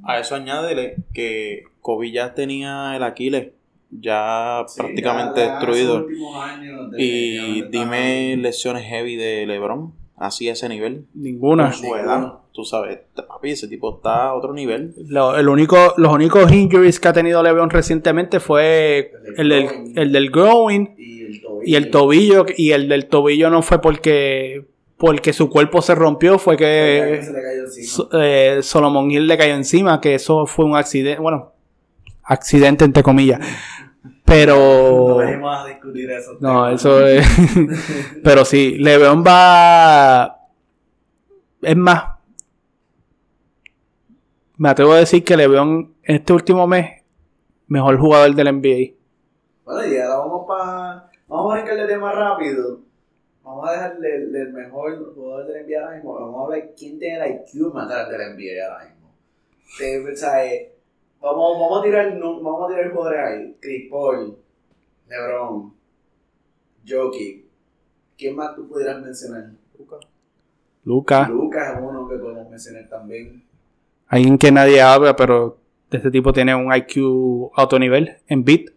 [0.03, 3.49] A eso añádele que Kobe ya tenía el Aquiles
[3.91, 6.07] ya Sí, prácticamente ya- ya destruido.
[6.91, 11.05] de- Y de- dime lesiones heavy de LeBron, así a ese nivel.
[11.13, 11.65] Ninguna.
[11.65, 14.95] Con su edad, tú sabes, papi, ese tipo está a otro nivel.
[15.07, 19.63] Lo- el único, los únicos injuries que ha tenido LeBron recientemente fue el El del
[19.67, 19.97] growing.
[19.97, 21.63] el del growing Y el tobillo.
[21.65, 22.45] y el tobillo.
[22.57, 24.65] Y el del tobillo no fue porque,
[25.03, 27.21] porque su cuerpo se rompió, fue que.
[27.85, 31.51] So- eh, Solomon Hill le cayó encima, que eso fue un accidente, bueno,
[32.23, 33.41] accidente entre comillas.
[34.23, 35.19] Pero...
[35.37, 36.37] No a discutir eso.
[36.39, 37.27] No, eso es.
[38.23, 40.39] Pero sí, LeBron va.
[41.61, 42.05] Es más.
[44.55, 47.03] Me atrevo a decir que LeBron en este último mes,
[47.67, 48.93] mejor jugador del NBA.
[49.65, 51.11] Bueno, y ahora vamos para.
[51.27, 52.92] Vamos a brincar de tema rápido.
[53.43, 56.13] Vamos a dejarle el, el mejor jugador del NBA ahora mismo.
[56.13, 59.11] Vamos a hablar quién tiene el IQ más grande del NBA ahora mismo.
[59.77, 60.69] Te- o sea, eh,
[61.21, 63.57] Vamos, vamos a tirar, no, vamos a tirar jugadores ahí.
[63.61, 64.37] Chris Paul,
[65.07, 65.73] LeBron,
[66.85, 67.45] Jokic.
[68.17, 69.51] ¿Quién más tú pudieras mencionar?
[70.83, 73.41] Lucas, Lucas es uno que podemos mencionar también.
[74.07, 75.57] alguien que nadie habla, pero
[75.89, 78.71] este tipo tiene un IQ a otro nivel en beat.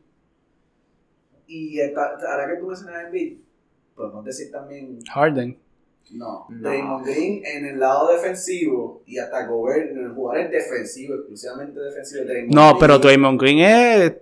[1.48, 3.38] Y esta- ahora que tú mencionas a Embiid,
[3.96, 5.58] podemos decir también, Harden.
[6.12, 6.68] no, No.
[6.68, 12.24] Draymond Green en el lado defensivo y hasta Gobert en el jugador defensivo, exclusivamente defensivo.
[12.24, 14.12] Draymond No, Green- pero Draymond Green es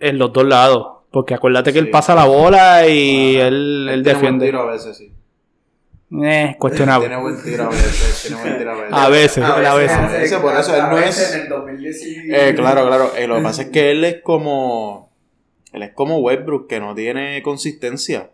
[0.00, 0.88] en los dos lados.
[1.10, 1.84] Porque acuérdate que Sí.
[1.84, 3.48] él pasa la bola y Ajá.
[3.48, 4.46] él, él tiene buen defiende.
[4.46, 5.12] tiro a veces, sí.
[6.24, 7.06] Eh, cuestionable.
[7.08, 8.22] Tiene buen tiro a veces.
[8.26, 8.92] Tiene buen tiro a veces.
[8.92, 9.96] A veces, a veces.
[9.96, 12.48] A veces, por eso él no es- En el 2019.
[12.50, 13.12] Eh, claro, claro.
[13.16, 15.10] Eh, lo que pasa es que él es como.
[15.72, 18.30] Él es como Westbrook, que no tiene consistencia.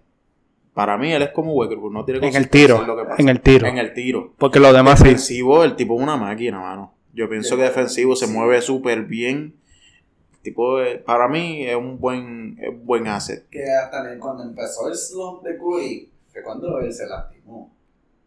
[0.79, 3.21] Para mí, él es como Westbrook, no tiene En el tiro, lo que pasa.
[3.21, 3.67] en el tiro.
[3.67, 4.33] En el tiro.
[4.39, 5.07] Porque los demás sí.
[5.07, 6.95] Defensivo, el tipo es una máquina, mano.
[7.13, 8.33] Yo pienso que defensivo se Sí.
[8.33, 9.57] mueve súper bien.
[10.43, 13.49] Tipo, para mí, es un buen, es un buen asset.
[13.51, 17.75] Que hasta en- cuando empezó el slump de Curry, fue cuando él se lastimó.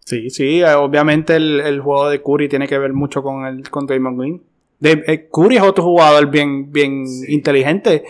[0.04, 3.70] Sí, sí, eh, obviamente el, el juego de Curry tiene que ver mucho con el
[3.70, 4.42] con Draymond Green.
[4.80, 7.34] De- eh, Curry es otro jugador bien, bien Sí.
[7.34, 8.04] inteligente.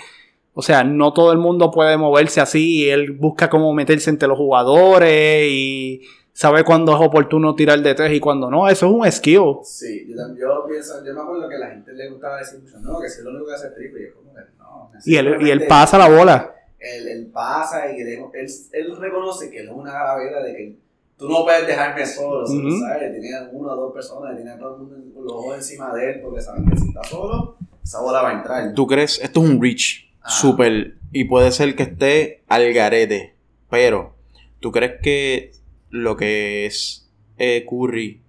[0.53, 2.89] O sea, no todo el mundo puede moverse así.
[2.89, 6.01] Él busca cómo meterse entre los jugadores y
[6.33, 8.67] sabe cuándo es oportuno tirar de tres y cuándo no.
[8.67, 9.57] Eso es un skill.
[9.63, 12.79] Sí, yo, yo pienso, yo me acuerdo que a la gente le gustaba decir mucho,
[12.79, 14.91] no, que si es lo único que hace triple, y es como que no.
[15.05, 16.55] Y él, y él pasa la bola.
[16.79, 20.75] Él, él pasa y él, él, él reconoce que él es una gravedad de que
[21.15, 22.79] tú no puedes dejarme solo, Ujú.
[22.79, 23.11] ¿sabes?
[23.21, 26.09] Tiene una o dos personas, tiene a todo el mundo con los ojos encima de
[26.09, 28.73] él porque saben que si está solo, esa bola va a entrar.
[28.73, 29.21] ¿Tú crees?
[29.21, 30.29] Esto es un reach Ah.
[30.29, 30.97] súper.
[31.12, 33.36] Y puede ser que esté al garete.
[33.69, 34.15] Pero,
[34.60, 35.51] ¿tú crees que
[35.89, 38.21] lo que es eh, Curry,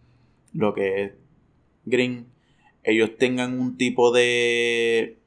[0.52, 1.12] lo que es
[1.85, 2.26] Green,
[2.85, 5.18] ellos tengan un tipo de.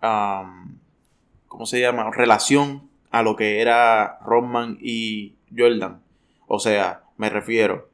[0.00, 2.10] ¿Cómo se llama?
[2.10, 6.02] Relación a lo que era Rodman y Jordan.
[6.48, 7.91] O sea, me refiero.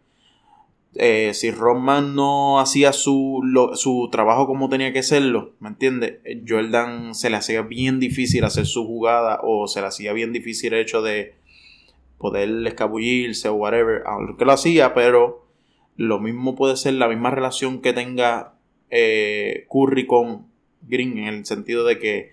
[0.94, 3.40] Eh, si Rodman no hacía su,
[3.74, 6.18] su trabajo como tenía que hacerlo, ¿me entiendes?
[6.24, 10.32] Eh, Jordan se le hacía bien difícil hacer su jugada o se le hacía bien
[10.32, 11.34] difícil el hecho de
[12.16, 15.46] poder escabullirse o whatever, aunque lo hacía, pero
[15.96, 18.54] lo mismo puede ser la misma relación que tenga
[18.90, 20.46] eh, Curry con
[20.82, 22.32] Green en el sentido de que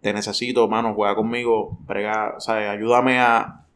[0.00, 3.66] te necesito, mano, juega conmigo, brega, o sea, ayúdame a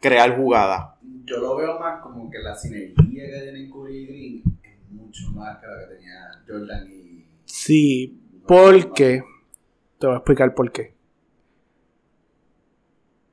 [0.00, 0.96] crear jugada.
[1.30, 5.30] Yo lo veo más como que la sinergia que tienen Curry y Green es mucho
[5.30, 7.24] más que la que tenía Jordan y...
[7.44, 9.22] Sí, porque.
[10.00, 10.92] Te voy a explicar por qué.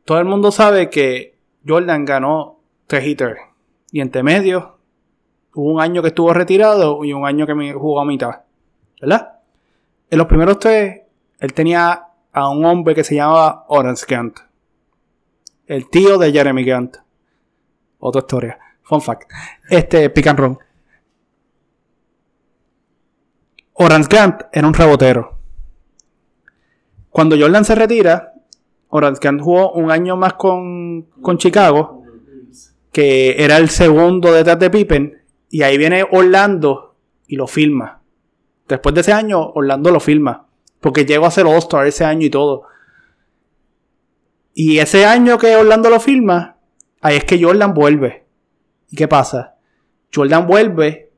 [0.06, 3.40] Todo el mundo sabe que Jordan ganó tres hitters.
[3.92, 4.78] Y entre medio,
[5.56, 8.44] hubo un año que estuvo retirado y un año que me jugó a mitad.
[9.02, 9.40] ¿Verdad?
[10.12, 11.02] En los primeros tres,
[11.40, 14.38] él tenía a un hombre que se llamaba Orange Gant.
[15.66, 17.07] El tío de Jeremy Grant.
[18.00, 18.60] Otra historia.
[18.84, 19.30] Fun fact.
[19.70, 20.58] Este, pick and.
[23.74, 25.38] Orange Grant era un rebotero.
[27.10, 28.34] Cuando Jordan se retira,
[28.90, 32.04] Orange Grant jugó un año más con, con Chicago,
[32.92, 36.96] que era el segundo detrás de Pippen, y ahí viene Orlando
[37.28, 38.02] y lo filma.
[38.68, 40.48] Después de ese año, Orlando lo filma,
[40.80, 42.64] porque llegó a ser All-Star ese año y todo.
[44.54, 46.57] Y ese año que Orlando lo filma,
[47.08, 48.26] ahí es que Jordan vuelve.
[48.90, 49.56] ¿Y qué pasa?
[50.14, 51.12] Jordan vuelve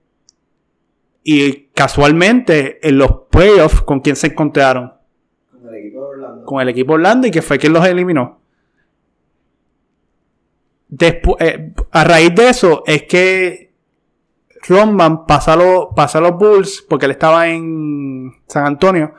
[1.23, 4.93] y casualmente en los playoffs, ¿con quién se encontraron?
[5.51, 6.45] Con el equipo de Orlando.
[6.45, 8.39] Con el equipo Orlando y que fue quien los eliminó.
[10.89, 13.73] Despu- eh, a raíz de eso es que
[14.67, 19.13] Rodman pasa a, los- pasa a los Bulls porque él estaba en San Antonio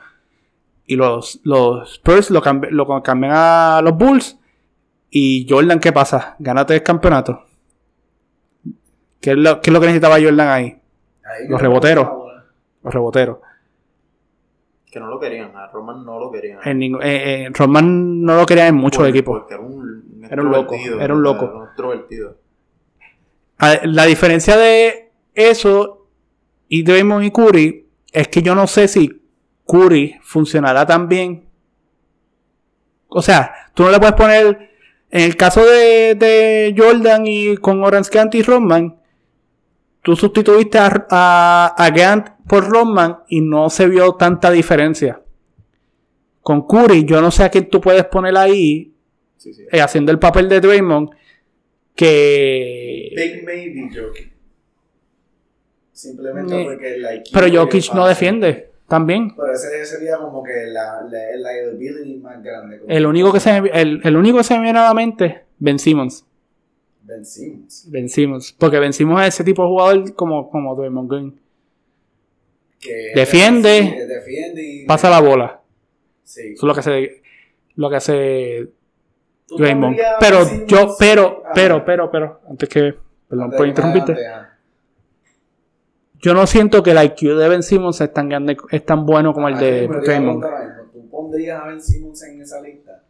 [0.85, 4.37] y los, los Spurs lo, cambi- lo cambian a los Bulls
[5.11, 6.35] y Jordan, ¿qué pasa?
[6.39, 7.37] Gana tres campeonatos.
[9.19, 10.65] ¿Qué es lo, qué es lo que necesitaba Jordan ahí?
[11.23, 12.07] Ahí los reboteros.
[12.83, 13.37] Los reboteros.
[14.91, 16.59] Que no lo querían, a Roman no lo querían.
[16.65, 19.39] En eh, eh, Rodman no lo quería en muchos equipos.
[19.41, 21.45] Porque era un, Era un loco, era un loco.
[21.45, 22.37] Era un extrovertido.
[23.59, 26.07] A- La diferencia de eso
[26.67, 29.21] y Draymond y Curry es que yo no sé si
[29.65, 31.45] Curry funcionará tan bien.
[33.07, 34.70] O sea, tú no le puedes poner.
[35.11, 38.97] En el caso de, de Jordan y con Orange Gant y Rodman,
[40.01, 45.21] tú sustituiste a, a, a Gant por Rodman y no se vio tanta diferencia.
[46.41, 48.93] Con Curry, yo no sé a quién tú puedes poner ahí
[49.37, 49.63] Sí, sí.
[49.71, 51.09] eh, haciendo el papel de Draymond
[51.95, 54.31] que Big maybe Jokic.
[55.91, 59.33] Simplemente Eh, porque el IQ pero Jokic no defiende También.
[59.37, 62.79] Pero ese sería como que la, la, el liability más grande.
[62.79, 64.93] como El único que se me, el, el único que se me viene a la
[64.93, 66.25] mente, Ben Simmons.
[67.03, 67.87] Ben Simmons.
[67.89, 68.51] Ben Simmons.
[68.51, 71.39] Porque Ben Simmons es ese tipo de jugador como, como Draymond Green.
[72.81, 74.05] Que Defiende.
[74.09, 74.85] defiende y.
[74.85, 75.61] Pasa la bola.
[76.25, 76.51] Sí.
[76.53, 77.21] Eso es lo que hace,
[77.75, 78.67] lo que hace
[79.47, 79.97] ¿Tú Draymond.
[80.19, 82.93] Pero yo, pero, pero, pero, pero, antes que,
[83.29, 84.17] perdón por interrumpirte.
[86.21, 89.33] Yo no siento que el IQ de Ben Simmons es tan grande, es tan bueno
[89.33, 90.43] como el de Draymond.
[90.93, 93.03] ¿Tú pondrías a Ben Simmons en esa lista?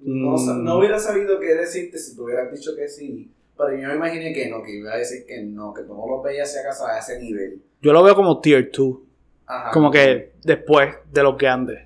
[0.00, 0.64] No, Mm.
[0.64, 3.30] no hubiera sabido qué decirte si tú hubieras dicho que sí.
[3.56, 6.06] Pero yo me imaginé que no, que iba a decir que no, que tú no
[6.06, 7.60] lo veías si acaso a ese nivel.
[7.82, 8.96] Yo lo veo como tier 2.
[9.46, 9.70] Ajá.
[9.72, 11.80] Como que después de los grandes.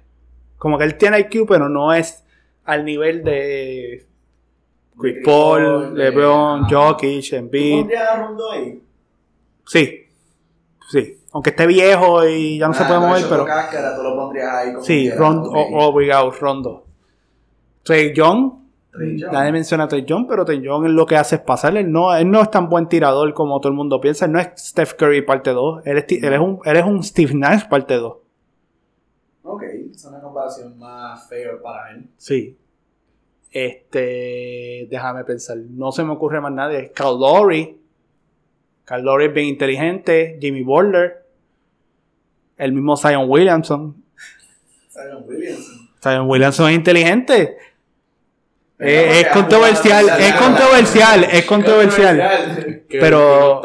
[0.58, 2.22] Como que él tiene IQ, pero no es
[2.64, 4.06] al nivel de
[5.00, 6.64] Chris Paul, LeBron.
[6.68, 7.78] Jokic, ¿Tú Embiid.
[7.78, 8.82] pondrías a Rondo ahí?
[9.66, 10.01] Sí.
[10.92, 11.18] Sí.
[11.32, 13.44] Aunque esté viejo y ya no se Ah, puede mover, pero.
[13.46, 15.56] Cáscara, tú lo pondrías ahí como Sí, Rondo, ok.
[15.56, 16.84] o- obligado, Rondo.
[17.82, 18.52] Trey Young.
[18.92, 19.16] Trey.
[19.32, 21.74] Nadie menciona a Trey Young, pero Trey Young es lo que hace es pasar.
[21.78, 24.26] Él no, él no es tan buen tirador como todo el mundo piensa.
[24.26, 25.80] Él no es Steph Curry parte 2.
[25.86, 28.16] Él es, él es, un, él es un Steve Nash parte 2.
[29.44, 32.10] Ok, es una comparación más fair para él.
[32.18, 32.58] Sí.
[33.50, 34.86] Este.
[34.90, 35.56] Déjame pensar.
[35.56, 36.92] No se me ocurre más nadie.
[36.92, 37.16] Cal
[38.88, 40.38] Lowry es bien inteligente.
[40.40, 41.24] Jimmy Butler.
[42.56, 43.96] El mismo Zion Williamson.
[44.90, 45.90] Zion Williamson.
[46.02, 47.56] Zion Williamson es inteligente.
[48.84, 52.82] Eh, es controversial, es controversial, es controversial.
[52.90, 53.60] Pero-.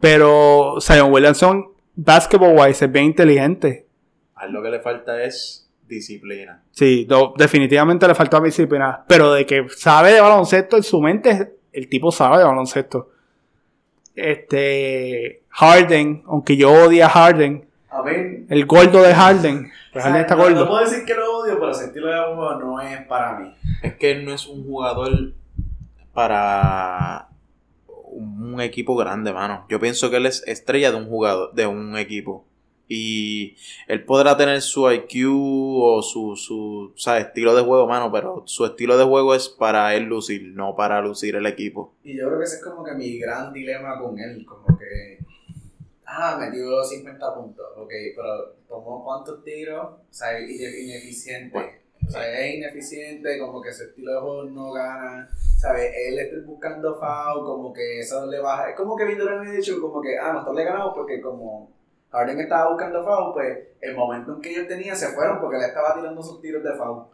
[0.00, 3.86] Pero Zion Williamson, basketball wise, es bien inteligente.
[4.34, 6.62] A lo que le falta es disciplina.
[6.72, 9.04] Sí, no, definitivamente le falta disciplina.
[9.06, 13.10] Pero de que sabe de baloncesto en su mente, el tipo sabe de baloncesto.
[14.20, 15.42] Este.
[15.48, 19.70] Harden, aunque yo odie a Harden, A ver, el gordo de Harden.
[19.92, 20.68] Pues o sea, Harden está no, no gordo.
[20.68, 23.52] puedo decir que lo odio, pero ese estilo de juego no es para mí.
[23.82, 25.32] Es que él no es un jugador
[26.14, 27.26] para
[27.86, 29.66] un equipo grande, mano.
[29.68, 32.44] Yo pienso que él es estrella de un jugador, de un equipo.
[32.92, 35.28] Y él podrá tener su IQ
[35.80, 39.48] o su, su o sea, estilo de juego, mano, pero su estilo de juego es
[39.48, 41.94] para él lucir, no para lucir el equipo.
[42.02, 45.20] Y yo creo que ese es como que mi gran dilema con él, como que,
[46.04, 51.56] ah, metió 50 puntos, ok, pero tomó cuántos tiros, o sea, ineficiente,
[52.04, 55.92] o sea, es ineficiente, como que su estilo de juego no gana, ¿sabes?
[56.08, 59.80] Él está buscando foul, como que eso le baja, es como que Víctor había dicho,
[59.80, 61.78] como que, ah, nosotros le ganamos porque como
[62.10, 65.66] Harden estaba buscando foul, pues el momento en que ellos tenían se fueron porque le
[65.66, 67.04] estaba tirando sus tiros de foul.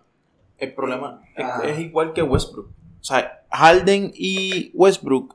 [0.59, 1.23] El problema
[1.65, 2.69] es, igual que Westbrook.
[3.01, 5.35] O sea, Harden y Westbrook,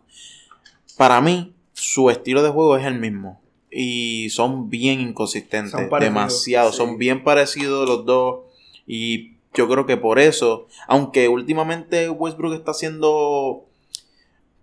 [0.97, 3.39] para mí, su estilo de juego es el mismo.
[3.69, 5.71] Y son bien inconsistentes.
[5.71, 6.71] Son demasiado.
[6.71, 6.77] sí.
[6.77, 8.41] Son bien parecidos los dos.
[8.87, 13.65] Y yo creo que por eso, aunque últimamente Westbrook está haciendo,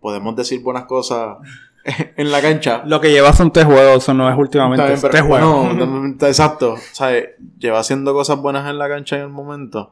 [0.01, 1.39] podemos decir buenas cosas
[2.17, 2.83] en la cancha.
[2.87, 4.87] Lo que lleva son tres juegos, eso no es últimamente.
[4.87, 5.75] Bien, tres juegos.
[5.75, 6.73] no, exacto.
[6.75, 7.11] O sea,
[7.59, 9.91] lleva haciendo cosas buenas en la cancha en el momento.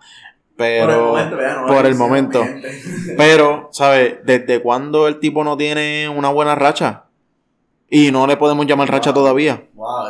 [0.56, 1.16] Pero
[1.66, 2.42] por el momento.
[3.16, 4.16] Pero, ¿sabes?
[4.24, 7.04] ¿Desde cuándo el tipo no tiene una buena racha?
[7.88, 9.22] Y no le podemos llamar racha Wow.
[9.22, 9.64] todavía.
[9.74, 10.06] Wow,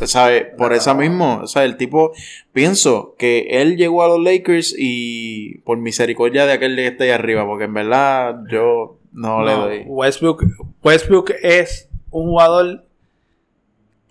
[0.00, 0.44] este.
[0.56, 1.40] Por esa mismo.
[1.42, 2.12] O sea, el tipo,
[2.52, 7.10] pienso que él llegó a los Lakers y por misericordia de aquel que está ahí
[7.10, 9.84] arriba, porque en verdad yo no, le doy.
[9.86, 10.44] Westbrook,
[10.82, 12.84] Westbrook es un jugador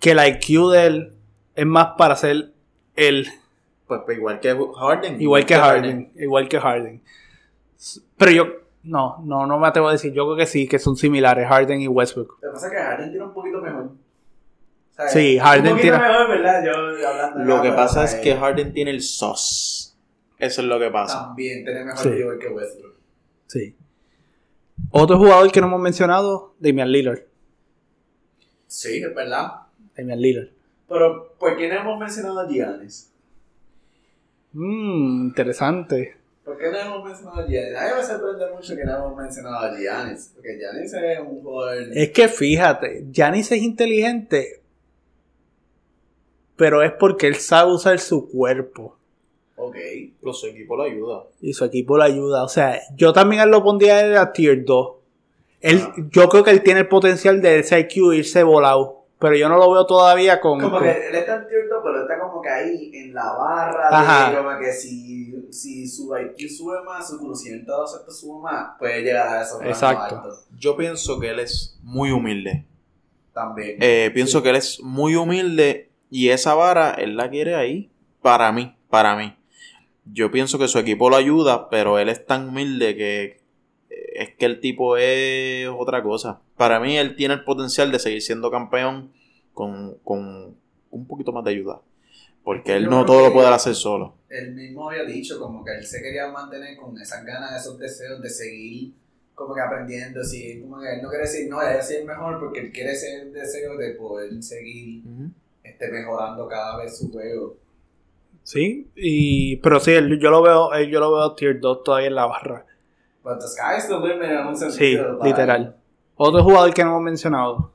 [0.00, 1.12] que el IQ de él
[1.54, 2.52] es más para ser
[2.96, 3.28] él,
[3.86, 5.20] Pues, pues igual que Harden.
[5.20, 7.02] igual que Harden, igual que Harden.
[8.16, 8.46] Pero yo,
[8.84, 11.80] no, no, no me atrevo a decir, yo creo que sí, que son similares Harden
[11.80, 12.38] y Westbrook.
[12.40, 13.82] Lo que pasa es que Harden tiene un poquito mejor.
[13.84, 16.64] O sea, Sí, Harden un poquito tiene- mejor, ¿verdad?
[16.64, 19.92] Yo hablando Lo acá, que pasa es que Harden tiene el sauce.
[20.38, 21.26] Eso es lo que pasa.
[21.26, 22.08] También tiene mejor Sí.
[22.10, 22.94] nivel que Westbrook.
[23.46, 23.76] Sí.
[24.90, 27.20] Otro jugador que no hemos mencionado, Damian Lillard.
[28.66, 29.48] Sí, es verdad.
[29.96, 30.48] Damian Lillard.
[30.88, 33.10] Pero, ¿por qué no hemos mencionado a Giannis?
[34.52, 36.16] Mmm, interesante.
[36.44, 37.76] ¿Por qué no hemos mencionado a Giannis?
[37.76, 40.32] A mí me sorprende mucho que no hemos mencionado a Giannis.
[40.34, 41.84] Porque Giannis es un jugador...
[41.94, 44.62] Es que fíjate, Giannis es inteligente,
[46.56, 48.98] pero es porque él sabe usar su cuerpo
[49.66, 49.76] Ok.
[50.20, 51.24] Pero su equipo lo ayuda.
[51.40, 52.42] y su equipo lo ayuda.
[52.44, 54.88] O sea, yo también él lo pondría en la tier 2.
[55.60, 55.94] Él, Ah.
[56.10, 59.56] Yo creo que él tiene el potencial de ese IQ irse volado, pero yo no
[59.58, 60.58] lo veo todavía con...
[60.60, 63.32] Como con- que él está en tier 2, pero está como que ahí en la
[63.32, 63.88] barra.
[63.90, 64.30] Ajá.
[64.30, 68.76] De, como que si, si su IQ sube más, su conocimiento de baloncesto sube más,
[68.78, 70.16] puede llegar a esos Exacto.
[70.16, 70.46] altos.
[70.58, 72.64] Yo pienso que él es muy humilde.
[73.32, 73.76] También.
[73.80, 74.42] Eh, pienso Sí.
[74.42, 77.88] que él es muy humilde y esa vara él la quiere ahí.
[78.20, 79.34] Para mí, para mí.
[80.12, 83.40] Yo pienso que su equipo lo ayuda, pero él es tan humilde que
[83.90, 86.40] eh, es que el tipo es otra cosa.
[86.56, 89.12] Para mí él tiene el potencial de seguir siendo campeón
[89.54, 90.54] con, con
[90.90, 91.80] un poquito más de ayuda.
[92.44, 94.14] Porque él Yo no todo lo puede hacer solo.
[94.28, 98.20] él mismo había dicho como que él se quería mantener con esas ganas, esos deseos
[98.20, 98.92] de seguir
[99.34, 102.72] como que aprendiendo, así, como que él no quiere decir, no, ser mejor, porque él
[102.72, 105.02] quiere ese deseo de poder seguir
[105.62, 107.56] este, mejorando cada vez su juego.
[108.44, 112.08] Sí, y, pero sí, él- yo lo veo, él- yo lo veo tier 2 todavía
[112.08, 112.66] en la barra.
[113.22, 115.18] But the sky's the limit en un Sí, sentido.
[115.18, 115.76] para- literal.
[116.16, 117.70] Otro jugador que no hemos mencionado.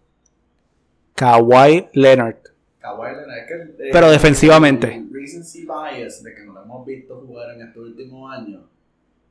[1.16, 2.36] Kawhi Leonard.
[2.80, 4.94] Kawhi Leonard, es que, eh, Pero defensivamente.
[4.96, 8.62] El recency bias de que no lo hemos visto jugar en estos últimos años,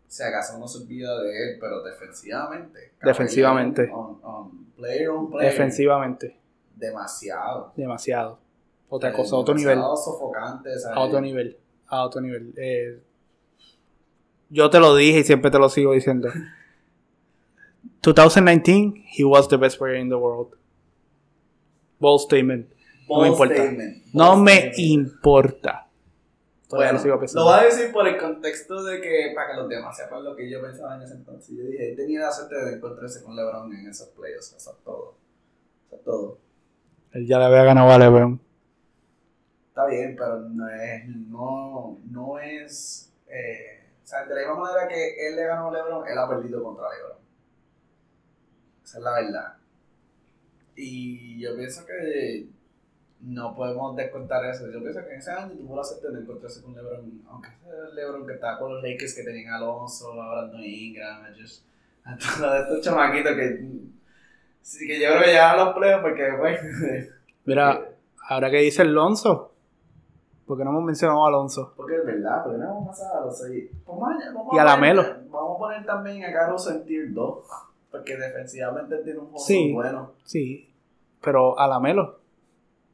[0.08, 2.92] si acaso no se olvida de él, pero defensivamente.
[2.98, 3.82] Kawhi Defensivamente.
[3.82, 5.50] Leonard On, on player on player.
[5.52, 6.36] Defensivamente.
[6.74, 7.72] Demasiado.
[7.76, 8.38] Demasiado.
[8.88, 9.78] Otra Eh, cosa, a otro nivel.
[9.96, 10.96] sofocante, ¿sabes?
[10.96, 11.56] A otro nivel.
[11.88, 12.52] A otro nivel.
[12.56, 13.00] Eh,
[14.50, 16.28] yo te lo dije y siempre te lo sigo diciendo.
[18.02, 20.54] 2019, he was the best player in the world.
[21.98, 22.68] Bold statement.
[23.08, 23.54] No me Bold importa.
[23.54, 24.04] statement.
[24.12, 24.78] No Bold me statement.
[24.78, 25.82] importa.
[26.68, 27.44] Todavía Bueno, lo sigo lo pensando.
[27.44, 30.50] voy a decir por el contexto de que, para que los demás sepan lo que
[30.50, 31.56] yo pensaba en ese entonces.
[31.56, 34.84] Yo dije, él tenía la suerte de encontrarse con LeBron en esos playoffs, eso es
[34.84, 35.14] todo.
[35.86, 36.38] Eso es todo.
[37.12, 38.40] Él ya le había ganado a LeBron.
[39.76, 44.88] Está bien, pero no es, no, no es, eh, o sea, de la misma manera
[44.88, 47.18] que él le ganó a LeBron, él ha perdido contra LeBron.
[48.82, 49.54] Esa es la verdad.
[50.76, 52.46] Y yo pienso que
[53.20, 54.66] no podemos descontar eso.
[54.70, 57.94] Yo pienso que en ese año tuvo la suerte de encontrarse con LeBron, aunque ese
[57.96, 62.16] LeBron que estaba con los Lakers que tenían a Alonso, a Brandon Ingram, a, a
[62.16, 63.58] todos estos chamaquitos que,
[64.86, 67.12] que yo creo que llegaron a los playoffs porque, pues,
[67.44, 67.90] Mira,
[68.26, 69.52] ahora que dice Alonso.
[70.46, 71.72] ¿Por qué no hemos mencionado a Alonso?
[71.76, 73.70] Porque es verdad, porque no vamos a pasar a los seis.
[73.86, 75.02] Vamos a, vamos Y a poner- Lamelo.
[75.28, 77.46] Vamos a poner también a Caruso en tier 2.
[77.90, 79.72] Porque defensivamente tiene un juego Sí.
[79.72, 80.12] bueno.
[80.24, 80.72] Sí.
[81.22, 82.20] Pero a Lamelo.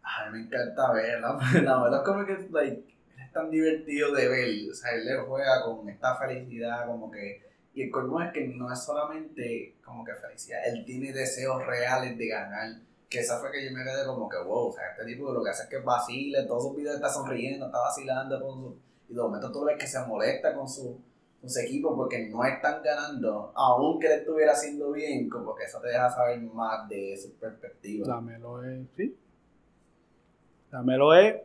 [0.03, 1.39] Ay, me encanta verla.
[1.63, 2.85] Lamelo es como que like,
[3.23, 4.71] es tan divertido de ver.
[4.71, 7.43] O sea, él le juega con esta felicidad, como que.
[7.75, 12.17] Y el colmo es que no es solamente como que felicidad, él tiene deseos reales
[12.19, 12.69] de ganar.
[13.13, 15.45] Que esa fue que yo me quedé como que, wow, o sea, este tipo lo
[15.45, 18.79] que hace es que vacile, todos sus videos está sonriendo, está vacilando con su.
[19.11, 20.99] Y de momento tú ves que se molesta con su,
[21.39, 25.79] con su equipo porque no están ganando, aunque le estuviera haciendo bien, como que eso
[25.83, 28.09] te deja saber más de su perspectiva.
[28.09, 28.81] Lamelo es.
[28.97, 29.15] Sí.
[30.71, 31.37] Lamelo es.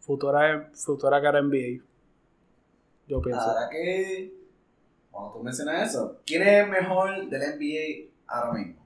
[0.00, 1.84] Futura, futura cara NBA.
[3.08, 3.42] Yo pienso.
[3.42, 4.32] Ahora que,
[5.10, 8.83] cuando tú mencionas eso, ¿quién es el mejor del NBA ahora mismo?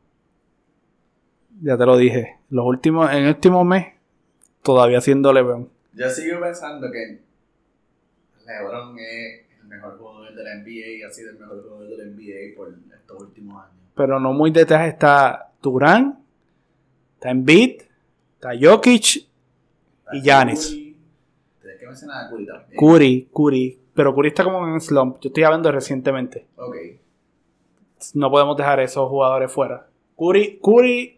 [1.62, 2.38] Ya te lo dije.
[2.50, 3.94] Los últimos, en el último mes,
[4.62, 5.68] todavía siendo LeBron.
[5.94, 7.20] Yo sigo pensando que
[8.46, 11.96] LeBron es el mejor jugador de la NBA y ha sido el mejor jugador de
[11.98, 13.76] la NBA por estos últimos años.
[13.94, 16.22] Pero no muy detrás está Durán,
[17.14, 17.82] está Embiid,
[18.34, 19.26] está Jokic,
[20.12, 20.70] Y Giannis.
[20.70, 22.78] Tienes que mencionar a Curry también.
[22.78, 23.80] Curry, Curry.
[23.94, 25.18] Pero Curry está como en un slump.
[25.20, 26.46] Yo estoy hablando recientemente.
[26.56, 26.76] Ok.
[28.14, 29.88] No podemos dejar esos jugadores fuera.
[30.16, 31.17] Curry, Curry,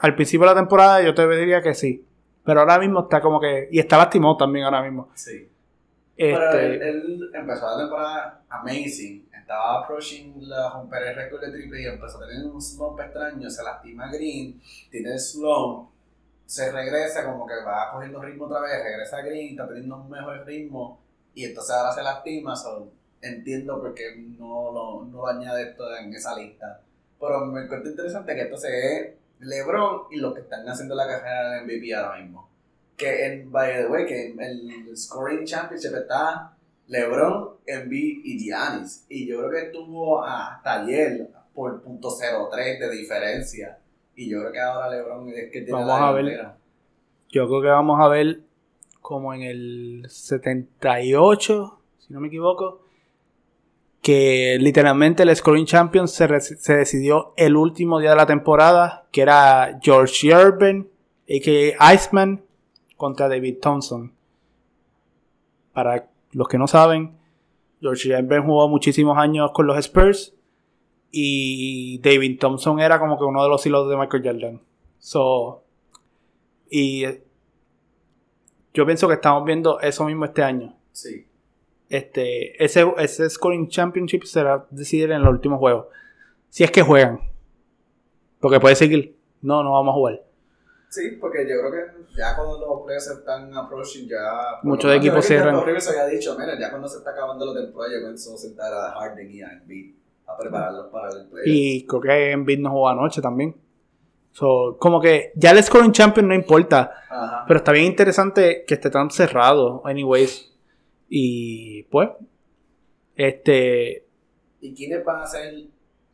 [0.00, 2.04] al principio de la temporada yo te diría que sí.
[2.44, 3.68] Pero ahora mismo está como que.
[3.70, 5.10] Y está lastimado también ahora mismo.
[5.14, 5.48] Sí.
[6.16, 9.28] Pero Este, él, él empezó la temporada amazing.
[9.38, 13.48] Estaba approaching la romper el récord de triple y empezó a tener un slump extraño.
[13.48, 15.90] Se lastima Green, tiene el slump,
[16.44, 20.10] se regresa como que va cogiendo ritmo otra vez, regresa a Green, está teniendo un
[20.10, 21.00] mejor ritmo
[21.34, 22.56] y entonces ahora se lastima.
[22.56, 22.90] So,
[23.20, 26.80] entiendo por qué no lo, no lo añade esto en esa lista.
[27.20, 31.50] Pero me encuentro interesante que entonces es LeBron y los que están haciendo la carrera
[31.50, 32.48] de MVP ahora mismo
[32.98, 36.52] que en, by the way, que en el scoring championship está
[36.88, 39.06] LeBron, Embiid y Giannis.
[39.08, 43.78] Y yo creo que estuvo hasta ayer por punto .03 de diferencia.
[44.16, 46.48] Y yo creo que ahora LeBron es que tiene Vamos la a ver.
[47.28, 48.40] yo creo que vamos a ver
[49.00, 52.82] como en el 78, si no me equivoco,
[54.08, 59.20] que literalmente el Scoring Champions se, se decidió el último día de la temporada, que
[59.20, 60.88] era George Urban,
[61.28, 61.92] a.k.a.
[61.92, 62.42] Iceman,
[62.96, 64.14] contra David Thompson.
[65.74, 67.18] Para los que no saben,
[67.82, 70.34] George Urban jugó muchísimos años con los Spurs
[71.10, 74.62] y David Thompson era como que uno de los hilos de Michael Jordan.
[75.00, 75.64] So,
[76.70, 77.22] y eh,
[78.72, 80.74] yo pienso que estamos viendo eso mismo este año.
[80.92, 81.27] Sí.
[81.88, 85.86] Este, ese, ese Scoring Championship será decidir en los últimos juegos.
[86.50, 87.20] Si es que juegan.
[88.40, 89.16] Porque puede seguir.
[89.42, 90.22] No, no vamos a jugar.
[90.90, 94.58] Sí, porque yo creo que ya cuando los players están approaching, ya.
[94.62, 95.64] Muchos equipos cierran.
[95.64, 98.92] Rivers había dicho, mira, ya cuando se está acabando la temporada, yo pienso sentar a
[98.92, 99.94] Harden y a Embiid
[100.26, 101.46] a prepararlos para el playoff.
[101.46, 103.54] Y creo que Embiid no jugó anoche también.
[104.32, 106.92] So, como que ya el scoring champion no importa.
[107.08, 107.44] Ajá.
[107.46, 110.57] Pero está bien interesante que esté tan cerrado, anyways.
[111.08, 112.10] Y pues,
[113.16, 114.04] este,
[114.60, 115.54] ¿Y quiénes van a ser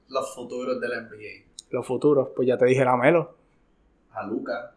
[0.09, 1.45] los futuros del NBA?
[1.71, 3.35] los futuros, pues ya te dije la Melo.
[4.13, 4.75] A Luca.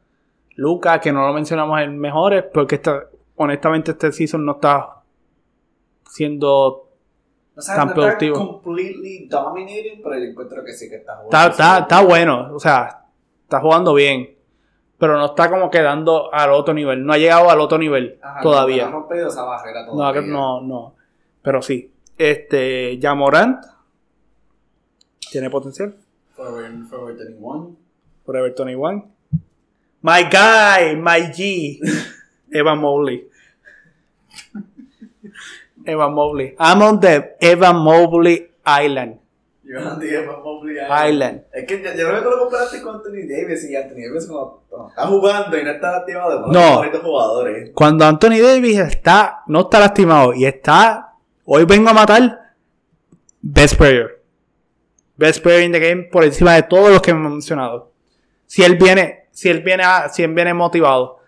[0.55, 5.03] Luca, que no lo mencionamos en mejores, porque está, honestamente este season no está
[6.09, 6.89] siendo...
[7.55, 8.36] No sé, Tan no productivo.
[8.36, 11.38] está completely dominating, pero yo encuentro que sí que está jugando.
[11.38, 13.05] Está, está, está bueno, o sea,
[13.43, 14.36] está jugando bien.
[14.97, 17.05] Pero no está como quedando al otro nivel.
[17.05, 18.83] No ha llegado al otro nivel Ajá, todavía.
[18.83, 20.21] No ha rompido esa barrera No, todavía.
[20.23, 20.95] no, no.
[21.41, 21.91] Pero sí.
[22.17, 23.63] Este, Jamorant
[25.31, 25.95] tiene potencial.
[26.35, 27.75] Forever, Forever 21.
[28.25, 29.05] Forever 21.
[30.01, 31.79] My guy, my G.
[32.51, 33.27] Evan Mobley.
[35.85, 36.55] Evan Mobley.
[36.59, 39.19] I'm on the Evan Mobley Island.
[39.70, 41.11] Yo no dije más Mobley ahí.
[41.11, 41.41] Island.
[41.51, 44.26] Es que yo, yo creo que tú lo comparaste con Anthony Davis y Anthony Davis
[44.28, 46.84] como, como está jugando y no está uno de No.
[46.86, 47.72] los jugadores.
[47.74, 51.13] Cuando Anthony Davis está, no está lastimado y está,
[51.45, 52.53] hoy vengo a matar,
[53.41, 54.22] best player.
[55.18, 57.91] Best player in the game por encima de todos los que hemos mencionado.
[58.45, 61.20] Si él viene, si él viene, a- si él viene motivado,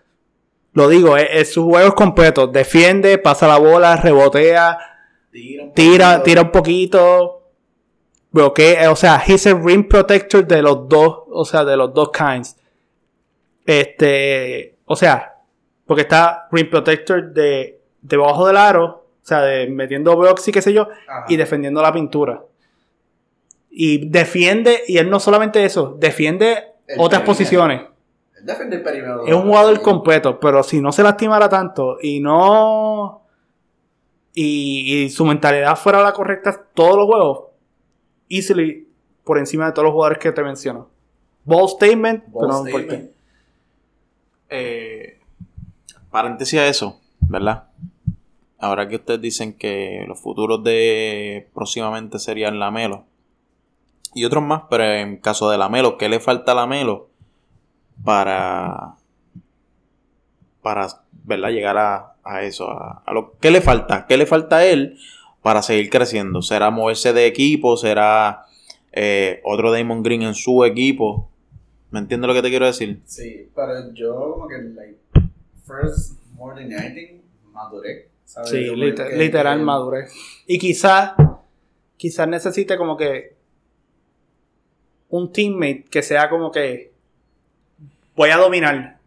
[0.72, 2.46] lo digo, es, es su juego es completo.
[2.46, 4.78] Defiende, pasa la bola, rebotea,
[5.74, 7.39] Tira, tira un poquito.
[8.32, 12.10] Bloquea, o sea, he's a rim protector de los dos, o sea, de los dos
[12.12, 12.56] kinds.
[13.66, 15.34] Este, o sea,
[15.84, 20.62] porque está rim protector de debajo del aro, o sea, de metiendo blocks y qué
[20.62, 21.26] sé yo, Ajá.
[21.28, 22.42] y defendiendo la pintura.
[23.70, 27.82] Y defiende, y él no solamente eso, defiende El otras posiciones.
[28.36, 29.26] Él defiende el perímetro.
[29.26, 33.22] Es un jugador completo, pero si no se lastimara tanto y no.
[34.34, 37.49] Y, y su mentalidad fuera la correcta todos los juegos,
[38.30, 38.88] easily
[39.24, 40.88] por encima de todos los jugadores que te menciono.
[41.44, 42.86] Ball statement, Ball pero no importa.
[42.86, 43.10] statement.
[44.48, 45.18] Eh,
[46.10, 47.64] paréntesis a eso, ¿verdad?
[48.58, 53.04] Ahora que ustedes dicen que los futuros de próximamente serían Lamelo
[54.14, 57.08] y otros más, pero en caso de Lamelo, ¿qué le falta a Lamelo
[58.04, 58.94] para
[60.62, 60.88] para
[61.24, 61.50] ¿verdad?
[61.50, 62.70] llegar a, a eso?
[62.70, 64.06] A, a lo, ¿Qué le falta?
[64.06, 64.98] ¿Qué le falta a él
[65.42, 66.42] para seguir creciendo?
[66.42, 67.76] ¿Será moverse de equipo?
[67.76, 68.44] ¿Será
[68.92, 71.28] eh, otro Damon Green en su equipo?
[71.90, 73.00] ¿Me entiendes lo que te quiero decir?
[73.04, 74.98] Sí, pero yo como que, like,
[75.66, 77.20] first, more than anything,
[77.52, 78.08] maduré.
[78.24, 78.50] ¿sabes?
[78.50, 80.12] Sí, que- literal que- madurez.
[80.46, 81.12] Y quizás,
[81.96, 83.34] quizás necesite como que
[85.08, 86.92] un teammate que sea como que
[88.14, 88.98] voy a dominar.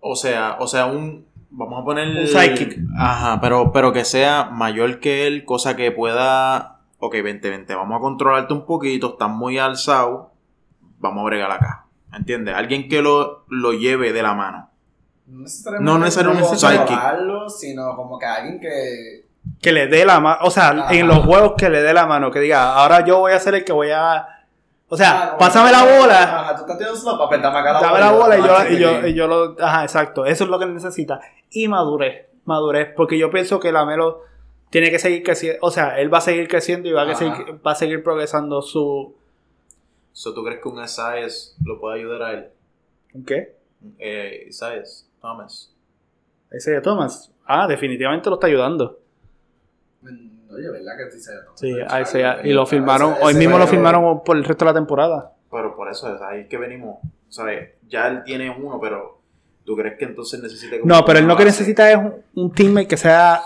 [0.00, 1.24] O sea, o sea, un.
[1.54, 2.08] Vamos a poner.
[2.08, 2.78] Un sidekick.
[2.98, 6.80] Ajá, pero, pero que sea mayor que él, cosa que pueda.
[6.98, 10.32] Ok, vente, vente, vamos a controlarte un poquito, estás muy alzado.
[10.98, 11.86] Vamos a bregar acá.
[12.12, 12.54] ¿Entiendes?
[12.54, 14.70] Alguien que lo, lo lleve de la mano.
[15.26, 16.78] No necesariamente, No necesariamente un sidekick.
[16.86, 19.26] controlarlo, sino como que alguien que...
[19.60, 20.94] Que le dé la mano, o sea, Ajá.
[20.94, 23.54] en los juegos que le dé la mano, que diga, ahora yo voy a ser
[23.56, 24.26] el que voy a...
[24.92, 27.80] O sea, Ah, pásame la bola, Ajá, tú estás tirando slot, papel, dame acá la
[27.80, 29.56] dame la bola y yo, ah, y, yo, y yo lo...
[29.58, 31.18] Ajá, exacto, eso es lo que él necesita.
[31.50, 34.20] Y madurez, madurez, porque yo pienso que la Melo
[34.68, 37.58] tiene que seguir creciendo, o sea, él va a seguir creciendo y va a, seguir,
[37.66, 39.16] va a seguir progresando su...
[40.12, 42.48] So, ¿Tú crees que un Isaias lo puede ayudar a él?
[43.26, 43.56] ¿Qué?
[43.98, 45.74] Eh, Isaias, Thomas.
[46.50, 47.32] Ese de Thomas.
[47.46, 48.98] Ah, definitivamente lo está ayudando.
[50.54, 51.74] Oye, ¿verdad que sí se Sí,
[52.06, 55.32] se- y lo firmaron, ese- hoy mismo lo firmaron por el resto de la temporada.
[55.50, 56.98] Pero por eso es ahí que venimos.
[57.28, 57.70] ¿Sabes?
[57.88, 59.20] Ya él tiene uno, pero
[59.64, 61.96] ¿tú crees que entonces necesita como No, pero él una lo que base necesita es
[61.96, 63.40] un, un teammate que sea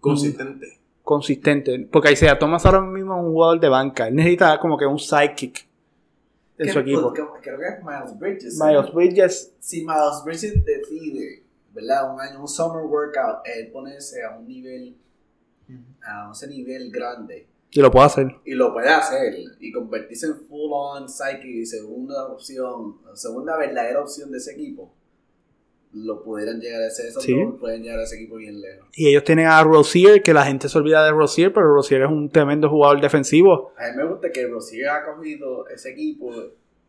[0.00, 0.78] consistente?
[1.02, 1.88] consistente.
[1.90, 4.08] Porque Isaiah Thomas ahora mismo es un jugador de banca.
[4.08, 5.66] Él necesita como que un sidekick
[6.58, 7.12] en ¿Qué- su equipo.
[7.12, 8.60] Creo que es Miles Bridges.
[8.62, 12.12] Miles Bridges, Si Miles Bridges decide, ¿verdad?
[12.14, 14.96] Un año, un summer workout, él ponerse a un nivel,
[16.02, 17.46] a ese nivel grande.
[17.70, 18.26] y lo puede hacer.
[18.46, 19.34] Y lo puede hacer.
[19.60, 24.90] Y convertirse en full on psyche segunda opción, segunda verdadera opción de ese equipo.
[25.92, 27.34] Lo pudieran llegar a ese, esos Sí.
[27.58, 28.86] pueden llegar a ese equipo bien lejos.
[28.94, 32.08] Y ellos tienen a Rozier, que la gente se olvida de Rozier, pero Rozier es
[32.10, 33.72] un tremendo jugador defensivo.
[33.78, 36.30] A mí me gusta que Rosier ha cogido ese equipo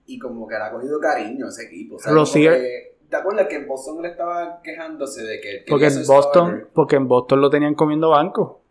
[0.06, 1.96] y como que le ha cogido cariño a ese equipo.
[1.96, 5.66] O sea, Rosier- ¿Te acuerdas que en Boston le estaba quejándose de que...
[5.68, 6.68] Porque en Boston, starter?
[6.74, 8.62] porque en Boston lo tenían comiendo banco.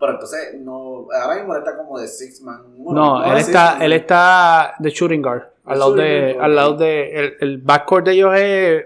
[0.00, 2.62] Pero entonces, no, ahora mismo él está como de six man.
[2.78, 3.82] No, él está, man.
[3.82, 8.12] él está de shooting guard Al lado de, al lado de, el, el backcourt de
[8.12, 8.84] ellos es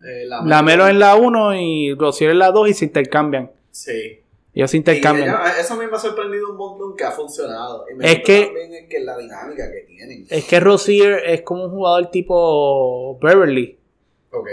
[0.00, 3.50] Eh, la Lamelo en la 1 y Rosier en la 2 y se intercambian.
[3.72, 4.20] Sí.
[4.54, 5.28] Ellos se intercambian.
[5.28, 7.84] ella- eso a mí me ha sorprendido un montón que ha funcionado.
[7.90, 10.24] Y me Es que- también es que la dinámica que tienen.
[10.30, 13.76] Es que Rosier es como un jugador tipo Beverly.
[14.30, 14.48] Ok.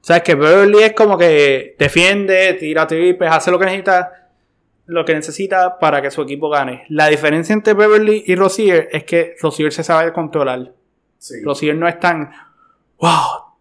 [0.00, 4.21] O sea, es que Beverly es como que defiende, tira triples, hace lo que necesita,
[4.86, 6.84] lo que necesita para que su equipo gane.
[6.88, 10.72] La diferencia entre Beverly y Rosier es que Rosier se sabe controlar.
[11.18, 11.34] Sí.
[11.44, 12.30] Rosier no es tan,
[12.98, 13.10] wow,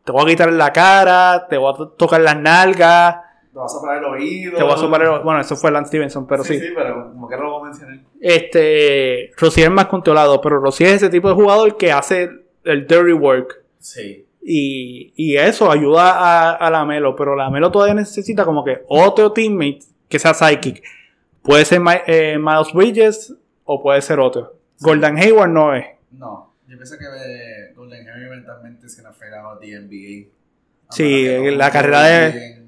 [0.04, 3.18] te voy a quitar la cara, te voy a to- tocar las nalgas,
[3.54, 4.58] Te vas a soplar el oído.
[4.58, 6.56] te voy a soplar el- Bueno, eso fue Lance Stevenson, pero sí.
[6.60, 8.00] Sí, sí, pero como que no lo voy a mencionar.
[8.20, 12.30] Este, Rosier es más controlado, pero Rosier es ese tipo de jugador que hace
[12.64, 13.64] el dirty work.
[13.80, 14.26] Sí.
[14.44, 18.84] Y, y eso ayuda a, a la Melo, pero la Melo todavía necesita como que
[18.88, 20.82] otro teammate que sea psychic.
[21.42, 23.34] Puede ser eh, Miles Bridges
[23.66, 24.56] o puede ser otro.
[24.80, 25.86] Gordon Hayward no es.
[26.12, 26.54] No.
[26.68, 30.30] Yo pienso que eh, Golden Harry eventualmente se fue a the NBA.
[30.90, 32.68] Sí, A menos que la carrera de- bien-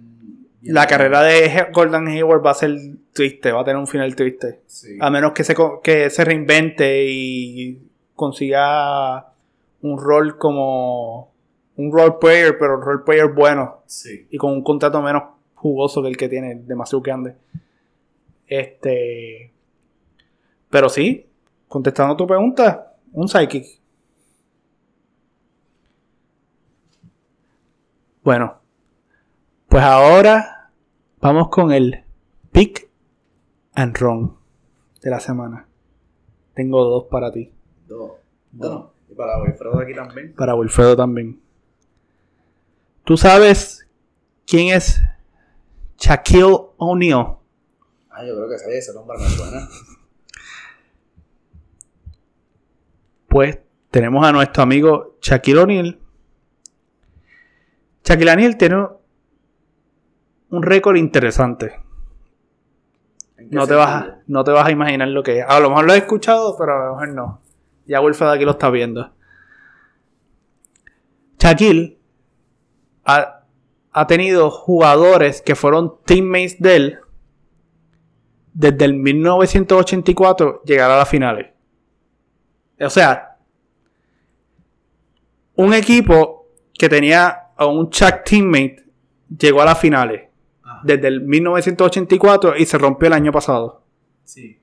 [0.62, 2.76] bien- La carrera de Gordon Hayward va a ser
[3.14, 4.62] triste, va a tener un final triste.
[4.68, 4.98] Sí.
[5.00, 7.82] A menos que se, que se reinvente y
[8.16, 9.28] consiga
[9.82, 11.32] un rol como
[11.76, 13.82] un role player, pero un role player bueno.
[13.88, 14.28] Sí.
[14.30, 15.24] y con un contrato menos
[15.56, 17.36] jugoso que el que tiene, demasiado grande.
[18.60, 19.52] Este.
[20.70, 21.28] Pero sí,
[21.68, 23.66] contestando tu pregunta, un psychic.
[28.24, 28.60] Bueno,
[29.68, 30.72] pues ahora
[31.20, 32.04] vamos con el
[32.52, 32.90] pick
[33.74, 34.38] and run
[35.02, 35.68] de la semana.
[36.54, 37.52] Tengo dos para ti,
[37.88, 38.12] Dos.
[38.52, 38.86] Dos.
[39.10, 40.34] Y para Wilfredo aquí también.
[40.36, 41.42] para Wilfredo también.
[43.04, 43.88] ¿Tú sabes
[44.46, 45.02] quién es
[45.98, 47.38] Shaquille O'Neal?
[48.16, 49.68] Ah, yo creo que ese nombre me suena.
[53.28, 53.58] Pues
[53.90, 56.00] tenemos a nuestro amigo Shaquille O'Neal.
[58.04, 58.88] Shaquille O'Neal tiene
[60.52, 61.80] un récord interesante.
[63.38, 65.46] ¿En qué No te, vas a, no te vas a imaginar lo que es.
[65.48, 67.42] A lo mejor lo he escuchado, pero a lo mejor no.
[67.88, 69.12] Ya Wilfred aquí lo está viendo.
[71.40, 71.98] Shaquille
[73.06, 73.46] ha,
[73.92, 77.03] ha tenido jugadores que fueron teammates de él
[78.54, 81.48] desde el 1984 llegar a las finales.
[82.80, 83.38] O sea,
[85.56, 88.84] un equipo que tenía a un Shaq teammate
[89.38, 90.24] llegó a las finales
[90.64, 90.82] Ajá.
[90.84, 93.84] desde el 1984 y se rompió el año pasado.
[94.24, 94.60] Sí.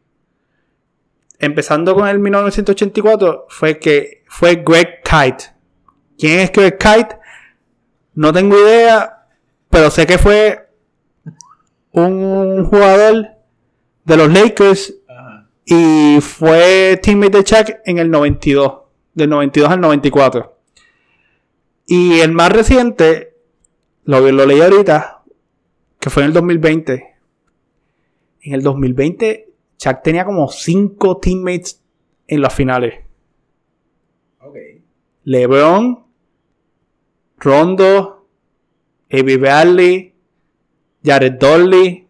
[1.38, 5.44] Empezando con el 1984 fue que fue Greg Kite.
[6.18, 7.18] ¿Quién es Greg Kite?
[8.14, 9.26] No tengo idea,
[9.70, 10.68] pero sé que fue
[11.92, 13.39] un jugador
[14.04, 15.48] de los Lakers Ajá.
[15.64, 18.72] y fue teammate de Chuck en el 92,
[19.14, 20.56] del 92 al 94.
[21.86, 23.34] Y el más reciente,
[24.04, 25.22] lo, lo leí ahorita,
[25.98, 27.16] que fue en el 2020.
[28.42, 31.82] En el 2020, Chuck tenía como 5 teammates
[32.26, 33.04] en las finales.
[34.40, 34.56] Ok.
[35.24, 36.04] LeBron,
[37.38, 38.26] Rondo,
[39.10, 40.14] Avery Bradley,
[41.02, 42.06] Jared Dudley,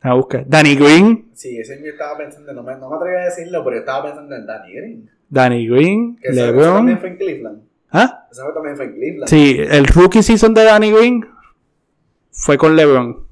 [0.00, 3.24] a buscar, Danny Green, Sí, ese yo estaba pensando, no me, no me atreví a
[3.26, 5.10] decirlo, pero yo estaba pensando en Danny Green.
[5.28, 6.98] Danny Green, Que ese, ese también LeBron.
[7.00, 7.62] fue en Cleveland.
[7.90, 8.26] ¿Ah?
[8.30, 9.28] Ese fue también fue en Cleveland.
[9.28, 11.26] Sí, el rookie season de Danny Green
[12.30, 13.26] fue con LeBron.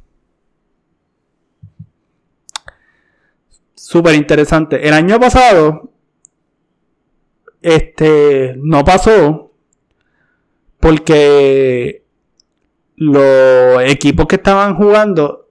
[3.74, 4.86] Súper interesante.
[4.86, 5.90] El año pasado,
[7.62, 9.52] este, no pasó
[10.80, 12.04] porque
[12.96, 15.43] los equipos que estaban jugando,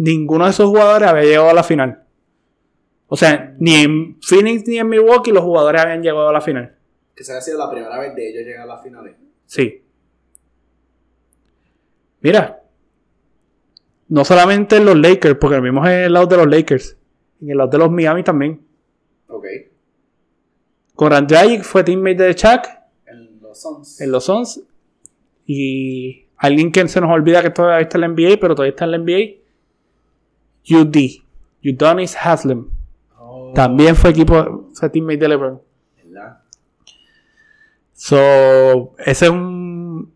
[0.00, 2.02] ninguno de esos jugadores había llegado a la final.
[3.06, 6.74] O sea, ni en Phoenix ni en Milwaukee los jugadores habían llegado a la final.
[7.14, 9.14] Que esa ha sido la primera vez de ellos llegar a las finales.
[9.44, 9.82] Sí.
[12.20, 12.62] Mira.
[14.08, 16.96] No solamente en los Lakers, porque lo mismo es en el lado de los Lakers.
[17.42, 18.60] En el lado de los Miami también.
[19.28, 19.46] Ok.
[20.94, 22.66] Goran Dragic fue teammate de Chuck
[23.06, 24.00] En los Suns.
[24.00, 24.62] en los Suns.
[25.46, 28.84] Y alguien que se nos olvida que todavía está en la NBA, pero todavía está
[28.86, 29.39] en la NBA.
[30.68, 30.96] UD.
[31.64, 32.66] Udonis Haslem.
[33.18, 35.60] Oh, También fue equipo, fue teammate de LeBron.
[36.04, 36.38] ¿verdad?
[37.94, 40.12] So, ese es un...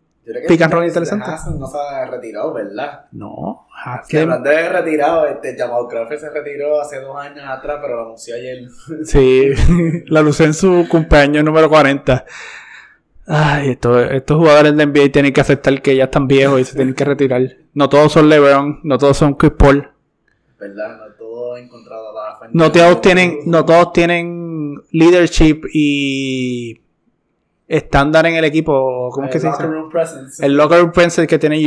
[0.47, 1.27] Pick and roll interesante.
[1.59, 3.05] no se ha retirado, ¿verdad?
[3.11, 4.23] No, Haslem.
[4.23, 8.33] hablando de retirado, este Jamal Crawford se retiró hace dos años atrás, pero lo anunció
[8.35, 8.67] ayer.
[9.05, 9.49] Sí,
[10.07, 12.25] la lució en su cumpleaños número 40.
[13.27, 16.75] Ay, esto- estos jugadores de NBA tienen que aceptar que ya están viejos y se
[16.75, 17.41] tienen que retirar.
[17.75, 19.91] No todos son LeBron, no todos son Chris Paul.
[20.59, 20.97] ¿Verdad?
[20.97, 22.21] No encontrado la
[22.71, 26.79] todos tienen, no todos tienen leadership y
[27.67, 29.09] estándar en el equipo.
[29.11, 29.63] ¿Cómo es que El se dice?
[29.63, 30.45] locker room presence.
[30.45, 31.59] El locker room presence que tiene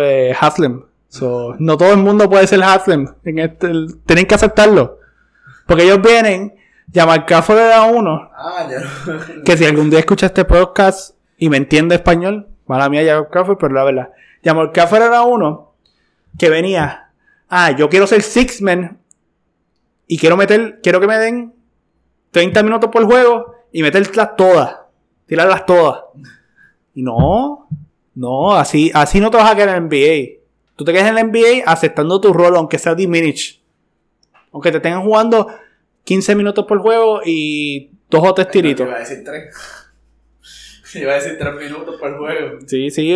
[0.00, 0.82] eh, Haslem.
[1.08, 3.06] So, no todo el mundo puede ser Haslem.
[3.24, 4.98] En este, el- tienen que aceptarlo.
[5.66, 6.54] Porque ellos vienen,
[6.94, 9.42] Jamal Crawford era uno, Ah, ya.
[9.44, 13.58] que si algún día escucha este podcast y me entiende español, mala mía Jamal Crawford,
[13.58, 14.08] pero la verdad.
[14.44, 15.72] Jamal Crawford era uno
[16.38, 17.05] que venía,
[17.48, 18.98] ah, yo quiero ser six man
[20.06, 21.52] y quiero meter, quiero que me den
[22.30, 24.76] 30 minutos por juego y meterlas todas,
[25.26, 26.04] tirarlas todas.
[26.94, 27.68] Y no,
[28.14, 30.40] no, así, así no te vas a quedar en el NBA.
[30.76, 33.62] Tú te quedas en el NBA aceptando tu rol, aunque sea diminish.
[34.52, 35.48] Aunque te tengan jugando
[36.04, 38.86] 15 minutos por juego y dos o tres tiritos.
[38.86, 39.54] Iba a decir tres.
[40.94, 42.58] Iba a decir tres minutos por juego.
[42.66, 43.14] Sí, sí,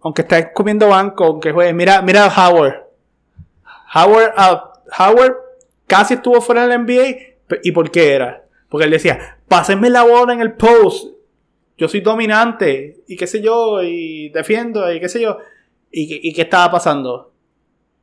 [0.00, 1.72] aunque estés comiendo banco, aunque juegue.
[1.72, 2.85] Mira, mira a Howard.
[3.94, 5.36] Howard, ah, Howard
[5.86, 7.16] casi estuvo fuera del NBA.
[7.62, 8.44] ¿Y por qué era?
[8.68, 11.14] Porque él decía, pásenme la bola en el post.
[11.78, 13.02] Yo soy dominante.
[13.06, 15.38] Y qué sé yo, y defiendo, y qué sé yo.
[15.90, 17.32] ¿Y, qué- y qué estaba pasando?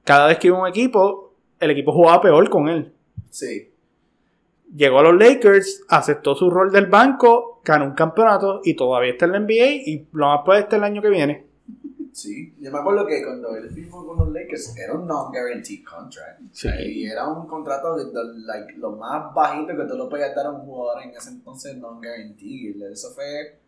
[0.03, 2.91] Cada vez que iba un equipo, el equipo jugaba peor con él.
[3.29, 3.69] Sí.
[4.75, 9.25] Llegó a los Lakers, aceptó su rol del banco, ganó un campeonato y todavía está
[9.25, 11.45] en la NBA y lo más puede estar el año que viene.
[12.13, 12.53] Sí.
[12.59, 16.41] Yo me acuerdo que cuando él firmó con los Lakers era un non-guaranteed contract.
[16.51, 16.69] Sí.
[16.85, 20.45] Y era un contrato de, de, like, lo más bajito que tú lo podías dar
[20.45, 22.81] a un jugador en ese entonces non-guaranteed.
[22.91, 23.59] Eso fue.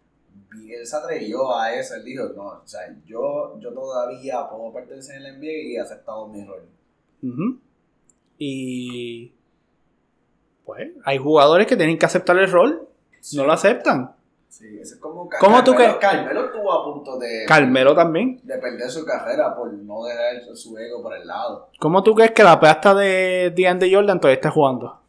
[0.61, 1.95] Y él se atrevió a eso.
[1.95, 5.79] Él dijo: No, o sea, yo, yo todavía puedo pertenecer en el NBA y he
[5.79, 6.67] aceptado mi rol.
[7.23, 7.59] Ujú.
[8.37, 9.31] Y
[10.65, 12.87] pues hay jugadores que tienen que aceptar el rol,
[13.33, 14.15] no lo aceptan.
[14.49, 15.14] Sí, eso es como.
[15.39, 17.45] ¿Cómo tú Carmelo- que- Carmelo estuvo a punto de.
[17.47, 18.39] Carmelo también.
[18.43, 21.69] de perder su carrera por no dejar su ego por el lado.
[21.79, 24.99] ¿Cómo tú crees que la pasta de DeAndre Jordan todavía está jugando?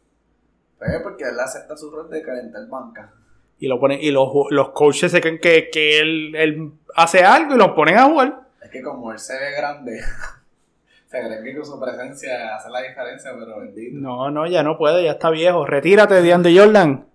[0.77, 3.11] Pues porque él acepta su rol de calentar banca.
[3.59, 7.55] Y lo ponen, y los, los coaches se creen que, que él, él hace algo
[7.55, 8.41] y lo ponen a jugar.
[8.61, 9.99] Es que como él se ve grande,
[11.07, 13.97] se cree que con su presencia hace la diferencia, pero bendito.
[13.97, 15.65] No, no, ya no puede, ya está viejo.
[15.65, 17.07] Retírate, DeAndre Jordan.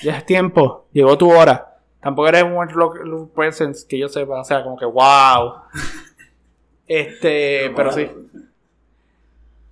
[0.00, 1.67] Ya es tiempo, llegó tu hora.
[2.00, 5.62] Tampoco eres un rock presence que yo sepa, o sea, como que wow.
[6.86, 8.10] Este, pero sí.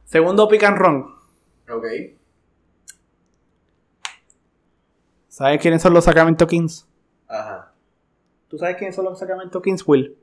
[0.04, 1.14] Segundo pick and run.
[1.70, 1.84] Ok.
[5.28, 6.86] ¿Sabes quiénes son los Sacramento Kings?
[7.26, 7.72] Ajá.
[8.48, 10.16] ¿Tú sabes quiénes son los Sacramento Kings, Will?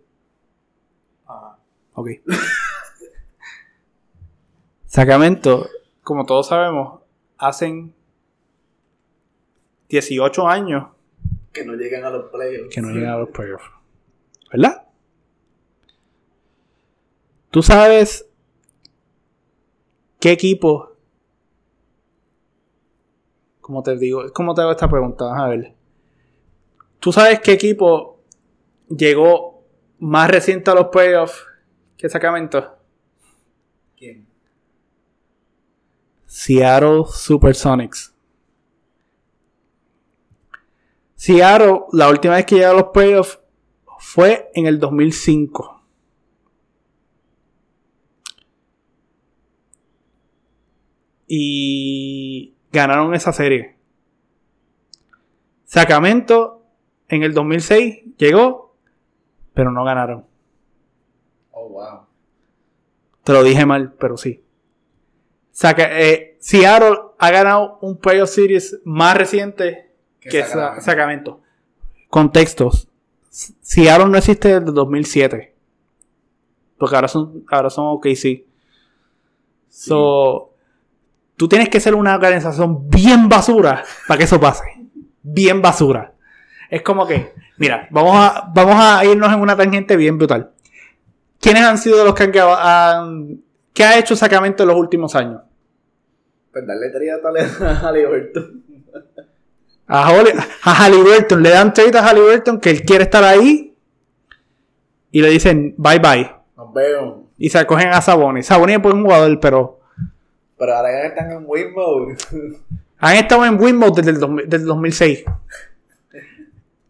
[1.25, 1.57] Ajá.
[1.93, 2.09] Ok.
[4.85, 5.67] Sacramento,
[6.03, 7.01] como todos sabemos,
[7.37, 7.95] hacen
[9.89, 10.87] 18 años
[11.53, 12.73] Que no llegan a los playoffs.
[12.73, 13.65] que no llegan a los playoffs.
[14.51, 14.87] ¿Verdad?
[17.51, 18.27] ¿Tú sabes
[20.19, 20.97] qué equipo?
[23.61, 24.23] ¿Cómo te digo?
[24.33, 25.25] ¿Cómo te hago esta pregunta?
[25.35, 25.73] A ver.
[26.99, 28.19] ¿Tú sabes qué equipo
[28.89, 29.63] llegó
[29.99, 31.45] más reciente a los playoffs
[31.97, 32.75] que Sacramento?
[33.95, 34.27] ¿Quién?
[36.25, 38.12] Seattle Supersonics.
[41.23, 43.39] Seattle, la última vez que llegó a los playoffs
[43.97, 45.81] fue en el 2005.
[51.25, 53.77] Y ganaron esa serie.
[55.63, 56.65] Sacramento
[57.07, 58.75] en el 2006 llegó,
[59.53, 60.25] pero no ganaron.
[61.51, 61.99] Oh, wow.
[63.23, 64.43] Te lo dije mal, pero sí.
[65.51, 69.92] Saca, eh, Seattle ha ganado un playoff series más reciente
[70.23, 70.81] Que que Sa- Sacramento.
[70.81, 71.41] Sacramento.
[72.09, 72.87] Contextos.
[73.29, 75.55] Seattle no existe desde 2007.
[76.77, 78.45] Porque ahora son, ahora son OKC.
[79.69, 80.53] So,
[81.35, 84.63] tú tienes que ser una organización bien basura para que eso pase.
[85.23, 86.13] Bien basura.
[86.69, 90.51] Es como que, mira, vamos a, vamos a irnos en una tangente bien brutal.
[91.39, 93.41] ¿Quiénes han sido los que han,
[93.73, 95.41] ¿Qué ha hecho Sacramento en los últimos años?
[96.51, 96.89] Pues darle
[97.21, 98.63] tales a Liberton.
[99.95, 100.07] A,
[100.63, 103.77] Halliburton, le dan trade a Halliburton que él quiere estar ahí
[105.11, 106.31] y le dicen bye bye.
[106.57, 107.25] Nos vemos.
[107.37, 108.47] Y se acogen a Sabonis.
[108.47, 109.81] Sabonis es buen jugador, pero
[110.57, 112.17] Pero ahora ya están en win mode.
[112.97, 115.25] han estado en win mode desde el, 2000 desde el 2006.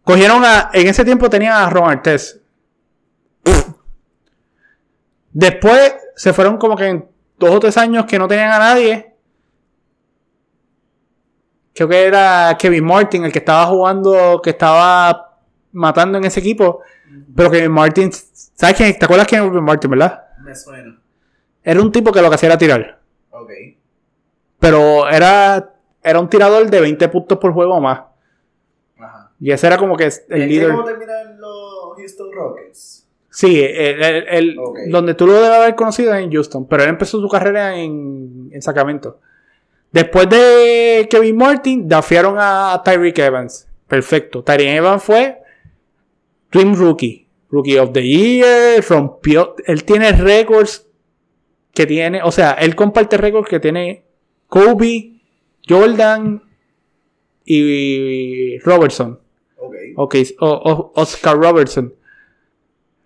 [0.05, 0.69] Cogieron a.
[0.71, 2.37] En ese tiempo tenían a Ron Artest.
[5.33, 7.05] Después se fueron como que en
[7.37, 9.12] dos o tres años que no tenían a nadie.
[11.73, 15.37] Creo que era Kevin Martin el que estaba jugando, que estaba
[15.71, 16.81] matando en ese equipo.
[17.35, 18.97] Pero Kevin Martin, ¿sabes quién?
[18.97, 20.23] ¿Te acuerdas quién es Kevin Martin, verdad?
[20.43, 20.99] Me suena.
[21.63, 22.99] Era un tipo que lo que hacía era tirar.
[23.31, 23.49] Ok.
[24.59, 25.69] Pero era
[26.03, 28.01] era un tirador de 20 puntos por juego o más.
[28.99, 29.31] Ajá.
[29.39, 30.71] Y ese era como que el ¿En líder.
[30.71, 33.07] ¿Cómo terminan los Houston Rockets?
[33.29, 34.55] Sí, el, el-
[34.91, 38.49] donde tú lo debes haber conocido es en Houston, pero él empezó su carrera en,
[38.51, 39.19] en Sacramento.
[39.93, 43.67] Después de Kevin Martin, dafiaron a Tyreek Evans.
[43.87, 44.43] Perfecto.
[44.43, 45.37] Tyreek Evans fue
[46.51, 47.27] Dream Rookie.
[47.49, 48.83] Rookie of the Year.
[48.89, 49.55] Rompió.
[49.67, 50.87] Él tiene récords
[51.73, 52.21] que tiene.
[52.23, 54.03] O sea, él comparte récords que tiene
[54.47, 55.21] Kobe,
[55.69, 56.41] Jordan
[57.45, 59.19] y Robertson.
[59.57, 59.75] Ok.
[59.95, 61.93] Ok, o- o- Oscar Robertson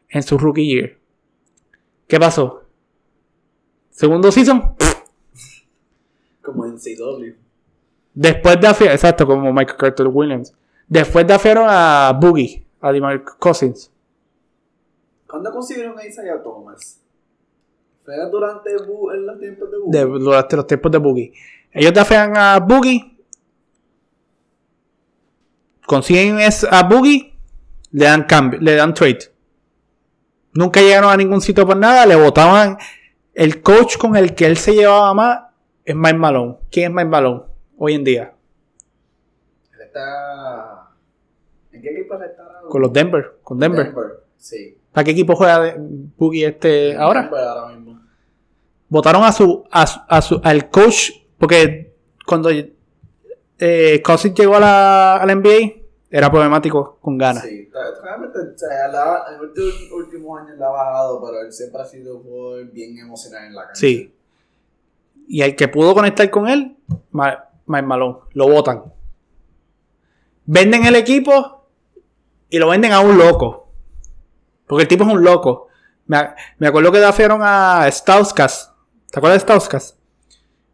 [0.09, 0.97] en su rookie year.
[2.07, 2.63] ¿Qué pasó?
[3.89, 4.75] Segundo season.
[6.47, 7.35] Como en CW.
[8.13, 10.53] Después de afiar, exacto, como Michael Carter Williams.
[10.87, 13.91] Después de afiaron a Boogie, a DeMar Cousins.
[15.27, 17.01] ¿Cuándo consiguieron a Isaiah Thomas?
[18.05, 19.77] ¿Fue durante en los tiempos de?
[19.99, 21.33] De, durante los tiempos de Boogie.
[21.73, 23.17] Ellos defian a Boogie.
[25.85, 27.33] Consiguen es- a Boogie.
[27.91, 29.19] Le dan cambio, le dan trade.
[30.53, 32.05] Nunca llegaron a ningún sitio por nada.
[32.05, 32.77] Le votaban.
[33.33, 35.39] El coach con el que él se llevaba más
[35.87, 36.57] es Mike Malone.
[36.71, 37.43] ¿Quién es Mike Malone
[37.77, 38.33] hoy en día?
[39.73, 40.89] Él está...
[41.71, 42.61] ¿En qué equipo está?
[42.69, 43.37] Con los Denver.
[43.43, 43.93] Con Denver.
[44.37, 44.77] Sí.
[44.91, 45.75] ¿Para qué equipo juega
[46.17, 47.23] Boogie este ahora?
[47.23, 48.01] Denver ahora mismo.
[48.89, 51.93] votaron a su, a su- a su- al coach porque
[52.25, 55.73] cuando eh, Cousins llegó a la, a la NBA
[56.09, 57.43] era problemático con ganas.
[57.43, 57.69] Sí,
[58.03, 61.81] realmente, o sea, la- en los últimos, últimos años la ha bajado, pero él siempre
[61.81, 63.79] ha sido un jugador bien emocional en la cancha.
[63.79, 64.13] Sí.
[65.27, 66.77] Y el que pudo conectar con él,
[67.11, 68.93] Mike Malone, lo votan.
[70.45, 71.67] Venden el equipo
[72.49, 73.69] y lo venden a un loco.
[74.65, 75.67] Porque el tipo es un loco.
[76.05, 76.17] Me,
[76.59, 78.73] me acuerdo que defiaron a Stauskas.
[79.11, 79.97] ¿Te acuerdas de Stauskas?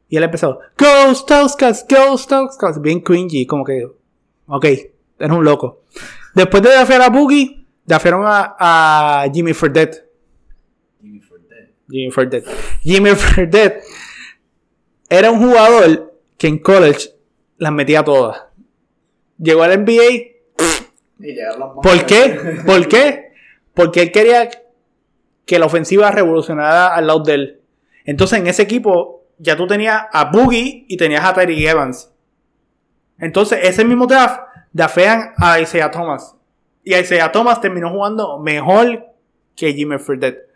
[0.08, 2.80] Y él empezó, Go Stauskas, Go Stauskas.
[2.80, 3.88] Bien cringy, como que,
[4.46, 5.86] ok, eres un loco.
[6.36, 10.08] Después de desafiar a Boogie, desafiaron a, a Jimmy Fredette.
[11.02, 11.74] Jimmy Fredette.
[11.90, 12.48] Jimmy Fredette.
[12.84, 13.82] Jimmy Fredette
[15.14, 17.12] era un jugador que en college
[17.58, 18.44] las metía todas.
[19.38, 20.12] Llegó al NBA.
[21.20, 21.36] Y
[21.82, 22.62] ¿Por qué?
[22.66, 23.34] ¿Por qué?
[23.74, 24.50] Porque él quería
[25.46, 27.62] que la ofensiva revolucionara al lado de él.
[28.06, 32.12] Entonces en ese equipo ya tú tenías a Boogie y tenías a Terry Evans.
[33.20, 34.42] Entonces ese mismo draft
[34.72, 36.36] draftean a Isaiah Thomas.
[36.84, 39.06] Y Isaiah Thomas terminó jugando mejor
[39.56, 40.50] que Jimmy Fredette.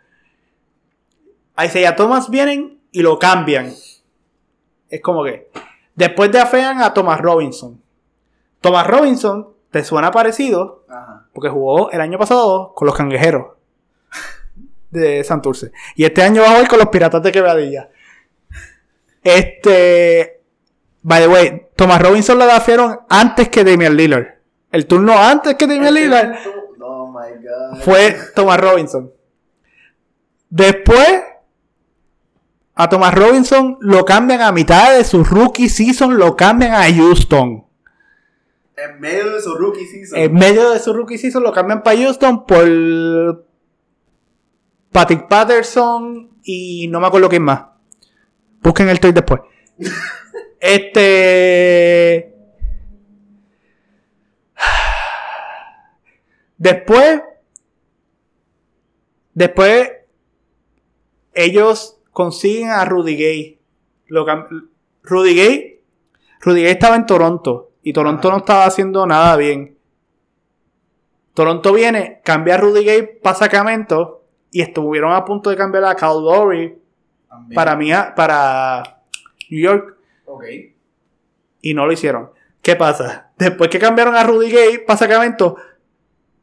[1.62, 3.72] Isaiah Thomas vienen y lo cambian.
[4.88, 5.50] Es como que.
[5.94, 7.80] Después de afean a Thomas Robinson.
[8.60, 10.84] Thomas Robinson, ¿te suena parecido?
[10.88, 11.26] Ajá.
[11.32, 13.48] Porque jugó el año pasado con los cangrejeros
[14.90, 15.72] de Santurce.
[15.96, 17.90] Y este año va a jugar con los piratas de quebradilla.
[19.22, 20.40] Este.
[21.02, 24.26] By the way, Thomas Robinson lo dafieron antes que Damian Lillard.
[24.70, 26.36] El turno antes que Damian Lillard
[26.80, 27.80] Oh my god.
[27.82, 29.12] fue Thomas Robinson.
[30.50, 31.22] Después,
[32.80, 37.66] a Thomas Robinson lo cambian a mitad de su rookie season, lo cambian a Houston.
[38.76, 40.16] En medio de su rookie season.
[40.16, 43.44] En medio de su rookie season lo cambian para Houston por
[44.92, 47.62] Patrick Patterson y no me acuerdo quién más.
[48.62, 49.40] Busquen el trade después.
[50.60, 52.32] este.
[56.56, 57.22] Después.
[59.34, 59.90] Después.
[61.34, 63.60] Ellos consiguen a Rudy Gay.
[64.08, 64.26] Lo
[65.04, 65.80] Rudy Gay.
[66.40, 67.70] Rudy Gay estaba en Toronto.
[67.80, 69.78] Y Toronto no estaba haciendo nada bien.
[71.32, 74.24] Toronto viene, cambia a Rudy Gay para Sacramento.
[74.50, 76.76] Y estuvieron a punto de cambiar a Cal Lowry
[77.54, 78.82] para, mí, para
[79.48, 79.96] New York.
[80.24, 80.44] Ok.
[81.62, 82.30] y no lo hicieron.
[82.60, 83.30] ¿Qué pasa?
[83.38, 85.56] Después que cambiaron a Rudy Gay para Sacramento,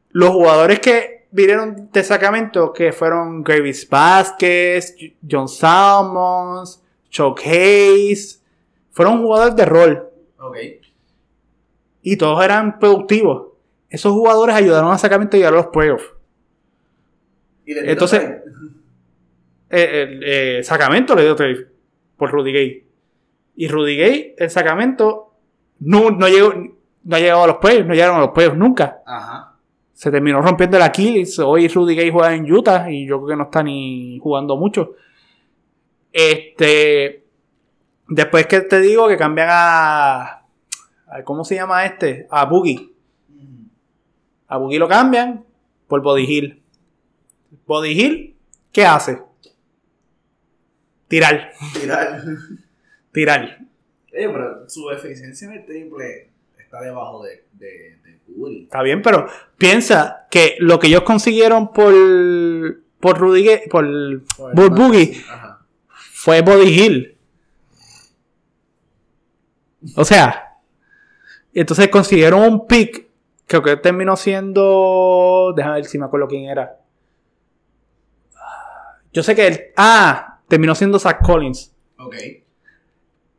[0.08, 4.96] los jugadores que vinieron de Sacramento, que fueron Gravis Vázquez,
[5.30, 8.42] John Salmons, Chuck Hayes,
[8.90, 10.08] fueron jugadores de rol
[10.40, 10.56] Ok.
[12.02, 13.48] y todos eran productivos.
[13.90, 16.06] Esos jugadores ayudaron a Sacramento a llegar a los playoffs.
[17.66, 18.42] Entonces-
[19.68, 21.66] Eh, eh, Sacramento le dio trade
[22.16, 22.86] por Rudy Gay.
[23.56, 25.34] Y Rudy Gay, en Sacramento,
[25.80, 26.52] no, no, llegó,
[27.02, 29.02] no ha llegado a los playoffs, no llegaron a los playoffs nunca.
[29.04, 29.55] Ajá.
[29.96, 31.38] Se terminó rompiendo el Aquiles.
[31.38, 34.94] Hoy Rudy Gay juega en Utah y yo creo que no está ni jugando mucho.
[36.12, 37.24] Este.
[38.08, 40.22] Después que te digo que cambian a.
[41.06, 42.26] a- ¿Cómo se llama este?
[42.30, 42.90] A Boogie.
[44.48, 45.44] A Boogie lo cambian
[45.88, 46.62] por Body Hill.
[47.66, 48.36] Body Hill,
[48.72, 49.22] ¿qué hace?
[51.08, 51.52] Tirar.
[51.80, 52.22] Tirar.
[53.12, 53.58] Tirar.
[54.12, 57.95] Oye, pero su eficiencia en el triple está debajo de, de, de
[58.26, 58.64] Curry.
[58.64, 61.94] Está bien, pero piensa que lo que ellos consiguieron por,
[63.00, 63.18] por
[63.70, 64.22] por,
[64.54, 65.22] por Boogie,
[66.12, 67.18] fue Body Hill.
[69.94, 70.58] O sea,
[71.54, 73.08] entonces consiguieron un pick,
[73.46, 76.80] creo que terminó siendo, déjame ver si me acuerdo quién era.
[79.12, 81.72] Yo sé que, el, ah, terminó siendo Zach Collins.
[81.98, 82.16] Ok.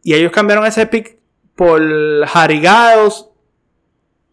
[0.04, 1.20] Y ellos cambiaron ese pick
[1.56, 1.82] por
[2.34, 3.26] Harry Giles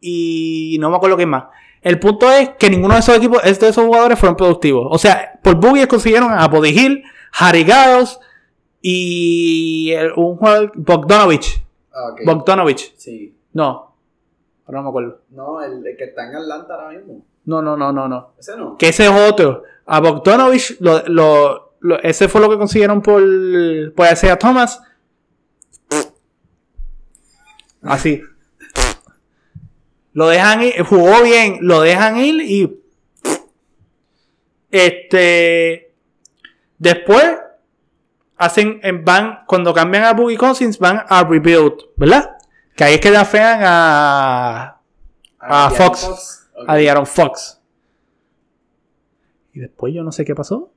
[0.06, 1.44] y no me acuerdo quién más.
[1.80, 4.86] El punto es que ninguno de esos equipos, de esos jugadores fueron productivos.
[4.90, 7.02] O sea, por Boogie consiguieron a Body Hill,
[7.38, 8.18] Harry Giles
[8.80, 11.62] y el- un jugador, Bogdanovich.
[11.92, 12.20] Ah, ok.
[12.24, 12.94] Bogdanovich.
[12.96, 13.34] Sí.
[13.52, 13.94] No.
[14.66, 15.20] Ahora no me acuerdo.
[15.30, 17.24] No, el, el que está en Atlanta ahora mismo.
[17.44, 18.30] No, no, no, no, no.
[18.38, 18.76] Ese no.
[18.78, 19.62] Que ese es otro.
[19.86, 23.22] A Bogdanovich, lo, lo- lo- ese fue lo que consiguieron por,
[23.94, 24.80] por Isaiah Thomas.
[27.82, 28.22] Así.
[30.14, 32.80] Lo dejan ir, jugó bien, lo dejan ir y.
[34.70, 35.92] Este.
[36.78, 37.36] Después,
[38.36, 42.36] hacen, en- van, cuando cambian a Boogie Cousins, van a Rebuild, ¿verdad?
[42.76, 44.80] Que ahí es que afean a.
[45.38, 46.48] a Fox.
[46.66, 47.60] A De'Aaron Fox.
[49.52, 50.72] Y después yo no sé qué pasó.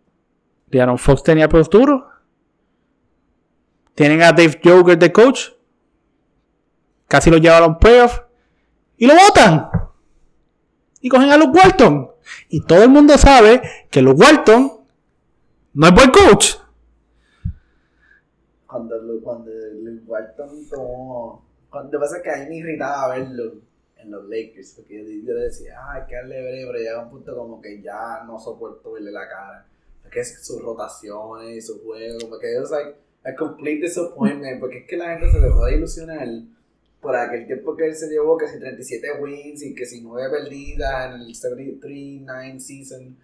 [0.67, 2.09] De'Aaron Fox tenía futuro.
[3.95, 5.49] Tienen a Dave Joker de coach.
[7.07, 8.19] Casi lo llevaron playoff.
[8.97, 9.69] Y lo votan.
[11.01, 12.11] Y cogen a Luke Walton.
[12.49, 14.71] Y todo el mundo sabe que Luke Walton
[15.73, 16.55] no es buen coach.
[18.65, 21.45] Cuando, cuando Luke Walton tomó.
[21.69, 23.61] Cuando pasa que a mí me irritaba verlo
[23.97, 24.73] en los Lakers.
[24.77, 28.39] Porque yo, yo decía, ay, qué alegre, pero llega un punto como que ya no
[28.39, 29.65] soporto verle la cara.
[30.03, 34.59] Es que es sus rotaciones y su juego, como que es like a complete disappointment.
[34.59, 36.27] Porque es que la gente se dejó de ilusionar
[37.07, 40.29] por aquel tiempo que él se llevó, que si 37 wins y que si 9
[40.29, 43.17] perdidas en el 73-9 season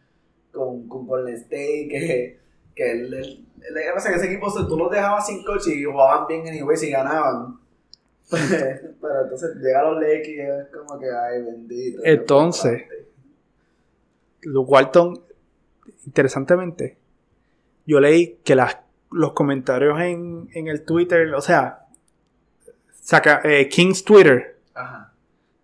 [0.51, 2.39] con, con Golden State, que,
[2.73, 6.27] que él, él, él- pasa que ese equipo tú los dejabas sin coach y jugaban
[6.27, 7.59] bien anyways y ganaban.
[8.31, 12.01] Pero entonces llega los Lakers y es como que, ay, bendito.
[12.05, 12.84] Entonces,
[14.43, 15.19] Luke Walton,
[16.05, 16.97] interesantemente,
[17.86, 18.77] yo leí que las,
[19.11, 21.82] los comentarios en, en el Twitter, o sea,
[23.04, 24.58] saca, eh, King's Twitter.
[24.74, 25.12] Ajá.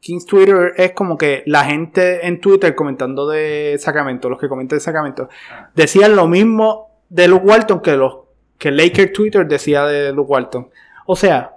[0.01, 4.77] King's Twitter es como que la gente en Twitter comentando de Sacramento, los que comentan
[4.77, 5.69] de Sacramento, Ah.
[5.75, 8.19] decían lo mismo de Luke Walton que los
[8.57, 10.69] que Laker Twitter decía de Luke Walton.
[11.05, 11.53] O sea,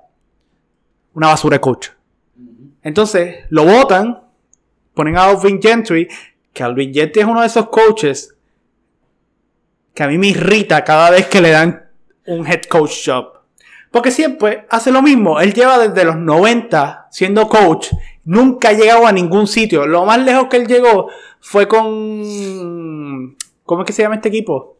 [1.15, 1.89] una basura de coach.
[2.83, 4.23] Entonces, lo votan,
[4.95, 6.09] ponen a Alvin Gentry,
[6.53, 8.35] que Alvin Gentry es uno de esos coaches
[9.95, 11.89] que a mí me irrita cada vez que le dan
[12.27, 13.32] un head coach job.
[13.93, 15.39] Porque siempre hace lo mismo.
[15.41, 17.93] Él lleva desde los 90 siendo coach.
[18.25, 19.87] Nunca ha llegado a ningún sitio.
[19.87, 21.09] Lo más lejos que él llegó
[21.41, 23.37] fue con...
[23.65, 24.79] ¿Cómo es que se llama este equipo?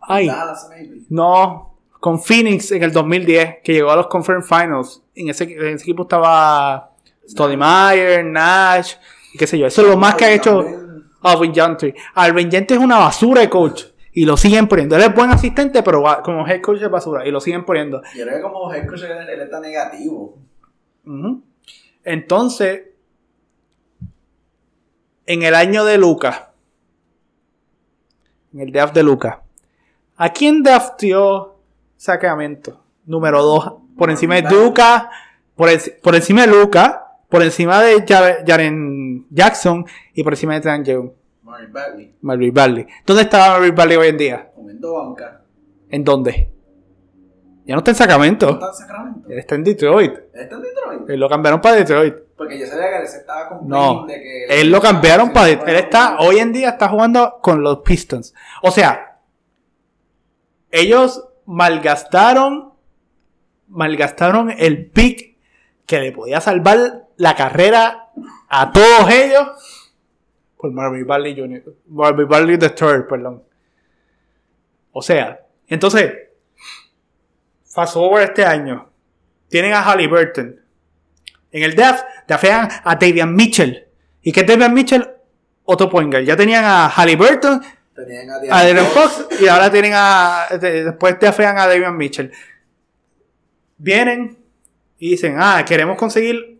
[0.00, 0.30] Ay.
[1.08, 5.02] No, con Phoenix en el 2010, que llegó a los Conference Finals.
[5.14, 6.92] En ese, en ese equipo estaba
[7.26, 8.92] Stoudemire, Nash,
[9.32, 9.66] y qué sé yo.
[9.66, 10.64] Eso es lo más que ha hecho.
[11.22, 11.94] Alvin Gentry.
[12.14, 13.84] Alvin Gentry es una basura de coach.
[14.16, 14.94] Y lo siguen poniendo.
[14.96, 17.26] Él es buen asistente, pero va- como head coach es basura.
[17.26, 18.00] Y lo siguen poniendo.
[18.16, 20.38] Yo creo que como head coach él, está negativo.
[22.04, 22.82] Entonces,
[25.26, 26.42] en el año de Lucas,
[28.52, 29.38] en el draft de Lucas,
[30.16, 31.56] ¿a quién draftió
[31.96, 32.80] Sacramento?
[33.06, 35.04] Número 2, por encima de Lucas,
[35.56, 36.96] por, enci- por encima de Lucas,
[37.28, 39.84] por encima de Ja- Jaren Jackson
[40.14, 41.10] y por encima de Tran Young,
[41.54, 42.14] Marvin Bagley.
[42.20, 42.86] Marvin Barley.
[43.06, 44.50] ¿Dónde está Marvin Barley hoy en día?
[44.54, 45.42] Comiendo banca.
[45.88, 46.50] ¿En dónde?
[47.64, 48.50] Ya no está en Sacramento.
[48.50, 49.28] ¿Está en Sacramento?
[49.30, 50.12] Él está en Detroit.
[50.34, 51.10] ¿Él está en Detroit?
[51.10, 52.14] Él lo cambiaron para Detroit.
[52.36, 55.48] Porque yo sabía que él se estaba con No, de que él lo cambiaron para.
[55.50, 58.34] Él está, hoy en día está jugando con los Pistons.
[58.62, 59.20] O sea,
[60.72, 62.72] ellos malgastaron,
[63.68, 65.38] malgastaron el pick
[65.86, 68.08] que le podía salvar la carrera
[68.48, 69.83] a todos ellos
[70.64, 71.62] por Marvin Barley Jr.
[71.88, 73.42] Marvin Barley perdón.
[74.92, 76.10] O sea, entonces,
[77.66, 78.88] fast forward este año,
[79.48, 80.58] tienen a Halliburton.
[81.52, 83.86] En el draft, draftean a Davian Mitchell.
[84.22, 85.06] ¿Y qué es Davian Mitchell?
[85.64, 86.14] Otro point.
[86.24, 87.60] Ya tenían a Halliburton,
[87.94, 90.46] Tenían a a Darren Fox y ahora tienen a.
[90.58, 92.32] de- Después draftean a Davian Mitchell.
[93.76, 94.38] Vienen
[94.98, 96.58] y dicen: Ah, queremos conseguir.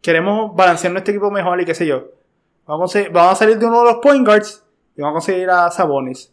[0.00, 2.12] Queremos balancear nuestro equipo mejor y qué sé yo.
[2.66, 4.62] Vamos a, salir de uno de los point guards
[4.96, 6.32] y vamos a conseguir a Sabonis.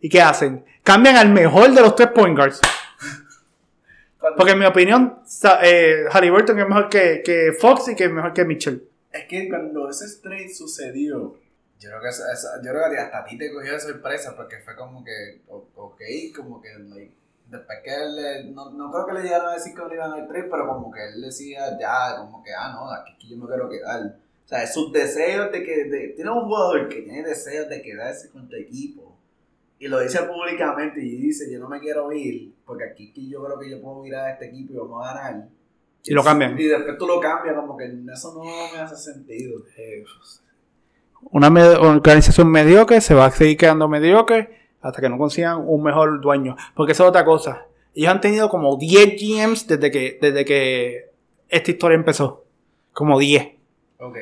[0.00, 0.64] ¿Y qué hacen?
[0.82, 2.60] Cambian al mejor de los tres point guards.
[4.36, 5.20] Porque en mi opinión,
[5.62, 8.86] eh, Halliburton es mejor que, que Fox y que es mejor que Mitchell.
[9.10, 11.36] Es que cuando ese trade sucedió,
[11.78, 12.10] yo creo que,
[12.62, 16.00] yo creo que hasta a ti te cogió de sorpresa porque fue como que, ok,
[16.36, 17.14] como que, like,
[17.46, 20.12] después que él, le- no, no creo que le llegaron a decir que no iban
[20.12, 23.38] al trade, pero como que él decía ya, como que, ah, no, aquí, aquí yo
[23.38, 24.16] me quiero quedar.
[24.44, 28.30] O sea, sus deseos de que, de, tiene un jugador que tiene deseos de quedarse
[28.30, 29.16] con tu equipo.
[29.78, 33.58] Y lo dice públicamente y dice, yo no me quiero ir, porque aquí yo creo
[33.58, 35.48] que yo puedo ir a este equipo y vamos a ganar.
[36.04, 36.58] Y lo cambian.
[36.58, 39.62] Y después tú lo cambias, como que eso no me hace sentido.
[41.30, 45.82] Una me- organización mediocre se va a seguir quedando mediocre hasta que no consigan un
[45.82, 46.56] mejor dueño.
[46.74, 47.66] Porque eso es otra cosa.
[47.94, 51.10] Ellos han tenido como 10 GMs desde que, desde que
[51.48, 52.44] esta historia empezó.
[52.92, 53.48] Como 10.
[54.00, 54.16] Ok.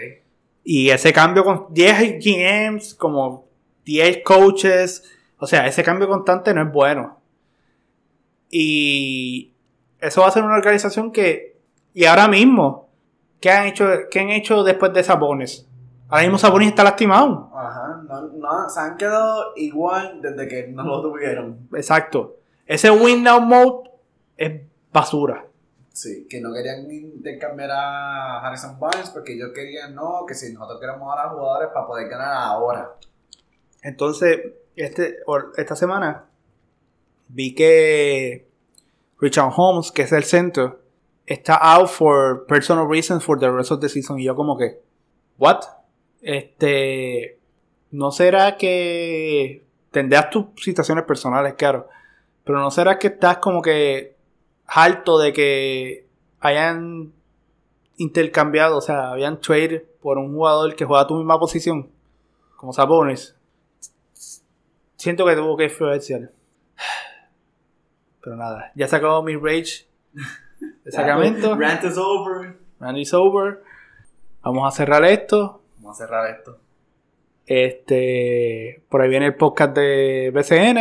[0.65, 3.47] Y ese cambio con 10 GMs, como
[3.85, 5.03] 10 coaches,
[5.39, 7.19] o sea, ese cambio constante no es bueno.
[8.51, 9.55] Y
[10.01, 11.57] eso va a ser una organización que,
[11.95, 12.89] y ahora mismo,
[13.41, 15.67] ¿qué han hecho, qué han hecho después de Sabonis?
[16.09, 17.51] Ahora mismo Sabonis está lastimado.
[17.55, 21.69] Ajá, no, no, se han quedado igual desde que no lo tuvieron.
[21.75, 22.37] Exacto.
[22.67, 23.91] Ese win now mode
[24.37, 24.63] es
[24.93, 25.48] basura.
[25.99, 30.79] Sí, que no querían intercambiar a Harrison Barnes porque ellos querían, no, que si nosotros
[30.79, 32.95] queremos ahora jugadores para poder ganar ahora.
[33.83, 34.43] Entonces,
[34.77, 35.17] este,
[35.57, 36.27] esta semana
[37.27, 38.47] vi que
[39.19, 40.79] Richard Holmes, que es el centro,
[41.27, 44.21] está out for personal reasons for the rest of the season.
[44.21, 44.81] Y yo como que,
[45.37, 45.63] what?
[46.23, 47.41] Este,
[47.91, 51.89] ¿no será que tendrás tus situaciones personales, claro?
[52.45, 54.18] Pero ¿no será que estás como que
[54.69, 56.07] harto de que
[56.41, 57.13] hayan
[57.97, 61.91] intercambiado, o sea, habían trade por un jugador que juega a tu misma posición?
[62.57, 63.35] Como Sabonis.
[64.97, 66.31] Siento que tuvo que influenciar.
[68.21, 69.87] Pero nada, ya se acabó mi rage
[70.85, 71.57] de Sacramento.
[71.57, 72.57] Rant is over.
[72.81, 73.63] Randy's over.
[74.43, 75.63] Vamos a cerrar esto.
[75.79, 76.59] Vamos a cerrar esto.
[77.47, 80.79] Este, por ahí viene el podcast de BCN.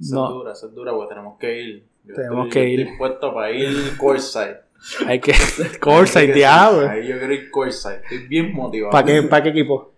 [0.00, 0.26] Esa No.
[0.28, 1.86] es dura, esa es dura, porque tenemos que ir.
[2.04, 2.80] Yo Tenemos estoy- que ir.
[2.80, 4.58] Estoy puesto para ir courtside.
[5.06, 5.32] Hay que
[5.80, 6.88] Corsa y diablo.
[6.88, 7.96] Ahí yo quiero ir courtside.
[8.02, 8.92] Estoy bien motivado.
[8.92, 9.92] ¿Para qué, ¿Para qué equipo?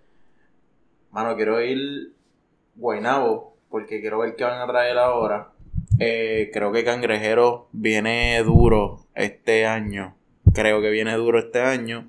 [1.13, 2.13] Mano, quiero ir
[2.77, 5.51] Guaynabo, porque quiero ver qué van a traer ahora.
[5.99, 10.15] Eh, creo que Cangrejero viene duro este año.
[10.55, 12.09] Creo que viene duro este año.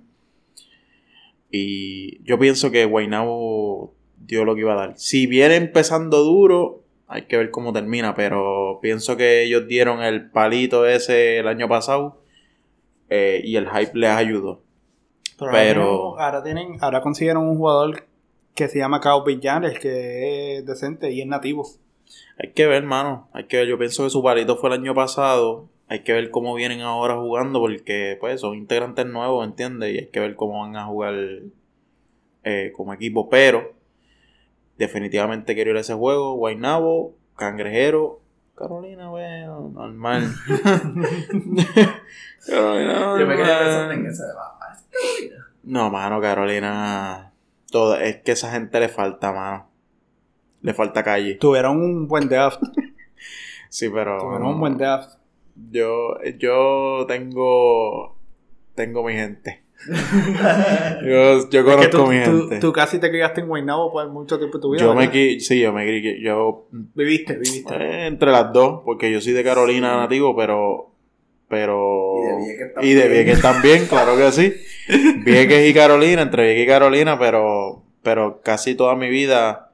[1.52, 4.98] Y yo pienso que Guaynabo dio lo que iba a dar.
[4.98, 6.81] Si viene empezando duro,
[7.12, 8.16] hay que ver cómo termina.
[8.16, 12.20] Pero pienso que ellos dieron el palito ese el año pasado.
[13.14, 14.62] eh, y el hype les ayudó.
[15.38, 18.06] Pero, Pero- ahora, tienen, ahora consiguieron un jugador
[18.56, 21.68] que se llama Cao Villanes, que es decente y es nativo.
[22.38, 23.28] Hay que ver, mano.
[23.34, 23.68] Hay que ver.
[23.68, 25.68] Yo pienso que su palito fue el año pasado.
[25.90, 29.94] Hay que ver cómo vienen ahora jugando porque, pues, son integrantes nuevos, ¿entiendes?
[29.94, 31.16] Y hay que ver cómo van a jugar
[32.44, 33.30] eh, como equipo.
[33.30, 33.74] Pero,
[34.82, 36.34] definitivamente quiero ir a ese juego.
[36.34, 38.22] Guaynabo, Cangrejero,
[38.62, 40.24] Carolina, bueno, normal.
[42.48, 44.84] Carolina, Yo me quedé pensando en ese debate.
[45.64, 47.34] No, mano, Carolina.
[47.72, 49.68] Todo, es que a esa gente le falta, mano.
[50.62, 51.36] Le falta calle.
[51.36, 52.62] Tuvieron un buen draft.
[53.70, 54.20] Sí, pero.
[54.20, 55.18] Tuvieron un buen draft.
[55.56, 58.18] Yo, yo tengo.
[58.76, 59.64] Tengo mi gente.
[61.04, 62.60] yo, yo Que conozco tú, mi tú- gente.
[62.60, 64.82] tú casi te criaste en Guaynabo por mucho tiempo de tu vida.
[64.84, 65.14] yo me ¿verdad?
[65.14, 66.22] qui- sí, yo me crié.
[66.22, 66.68] Yo.
[66.72, 67.74] Viviste, viviste.
[67.76, 70.88] eh, entre las dos, porque yo soy de Carolina nativo, pero.
[71.50, 72.14] Pero.
[72.22, 73.12] Y de Vieques Y de también.
[73.26, 74.54] Vieques también, claro que sí.
[75.26, 77.84] Vieques y Carolina, entre Vieques y Carolina, pero.
[78.04, 79.72] Pero casi toda mi vida.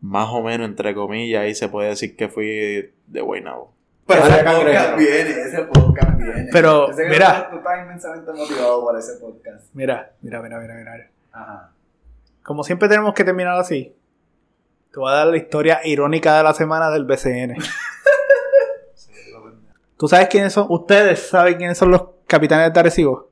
[0.00, 3.72] Más o menos, entre comillas, ahí se puede decir que fui de Guaynabo.
[4.08, 6.48] Pero Ese podcast viene, ese podcast viene.
[6.50, 7.44] Pero, Yo sé que mira.
[7.44, 9.66] Tú, tú estás inmensamente motivado por ese podcast.
[9.74, 11.10] Mira, mira, mira, mira, mira.
[11.30, 11.72] Ajá.
[12.42, 13.94] Como siempre tenemos que terminar así.
[14.90, 17.56] Te voy a dar la historia irónica de la semana del BCN.
[19.98, 20.66] ¿Tú sabes quiénes son?
[20.70, 23.28] ¿Ustedes saben quiénes son los capitanes de Arecibo?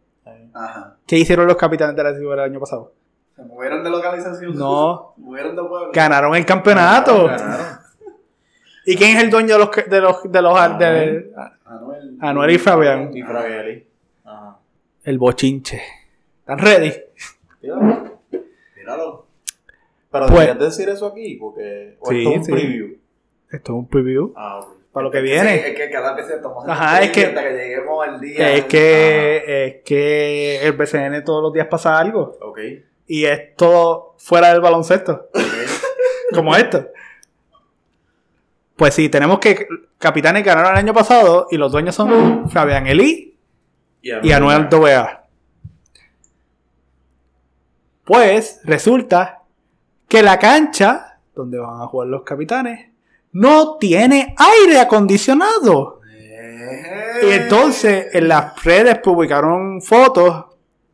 [0.53, 0.97] Ajá.
[1.07, 2.93] ¿Qué hicieron los capitanes de Arecibo el año pasado?
[3.35, 4.59] ¿Se movieron de localización?
[4.59, 5.13] No.
[5.17, 5.91] ¿Se movieron de pueblo?
[5.95, 7.29] Ganaron el campeonato.
[7.29, 7.76] Ganaron.
[8.87, 11.33] ¿Y quién es el dueño de los de los de los de-
[11.67, 12.17] Anuel.
[12.21, 13.11] Anuel y Fabián?
[13.17, 13.87] Y Fravieli.
[14.25, 14.59] Ajá.
[15.05, 15.83] el bochinche?
[16.41, 16.93] ¿Están ready?
[17.61, 18.21] Tíralo.
[18.75, 19.27] Tíralo.
[20.11, 21.97] Pero Pues- deberías decir eso aquí, porque.
[22.01, 22.53] O Sí, esto es un sí.
[22.53, 22.87] preview.
[23.51, 24.69] Esto es un preview Ah, ok.
[24.93, 25.69] para lo que Sí, viene.
[25.69, 28.53] es que cada vez estamos Ajá, es que- hasta que lleguemos al día.
[28.53, 32.59] Es que es que el BCN todos los días pasa algo Ok.
[33.07, 35.29] y es todo fuera del baloncesto,
[36.35, 36.89] como esto.
[38.77, 39.67] Pues sí, tenemos que
[39.99, 43.39] capitanes ganaron el año pasado y los dueños son Fabián Elí
[44.03, 45.25] y Anuel AA.
[48.05, 49.43] Pues resulta
[50.07, 52.91] que la cancha donde van a jugar los capitanes
[53.33, 56.01] no tiene aire acondicionado.
[57.23, 60.45] Y entonces en las redes publicaron fotos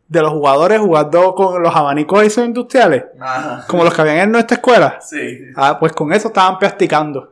[0.09, 3.65] de los jugadores jugando con los abanicos esos industriales, Ajá.
[3.67, 4.99] como los que habían en nuestra escuela.
[5.01, 5.39] Sí.
[5.57, 7.32] Ah, pues con eso estaban practicando.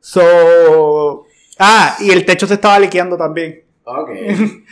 [0.00, 1.24] So.
[1.58, 3.62] Ah, y el techo se estaba liqueando también.
[3.84, 4.10] Ok.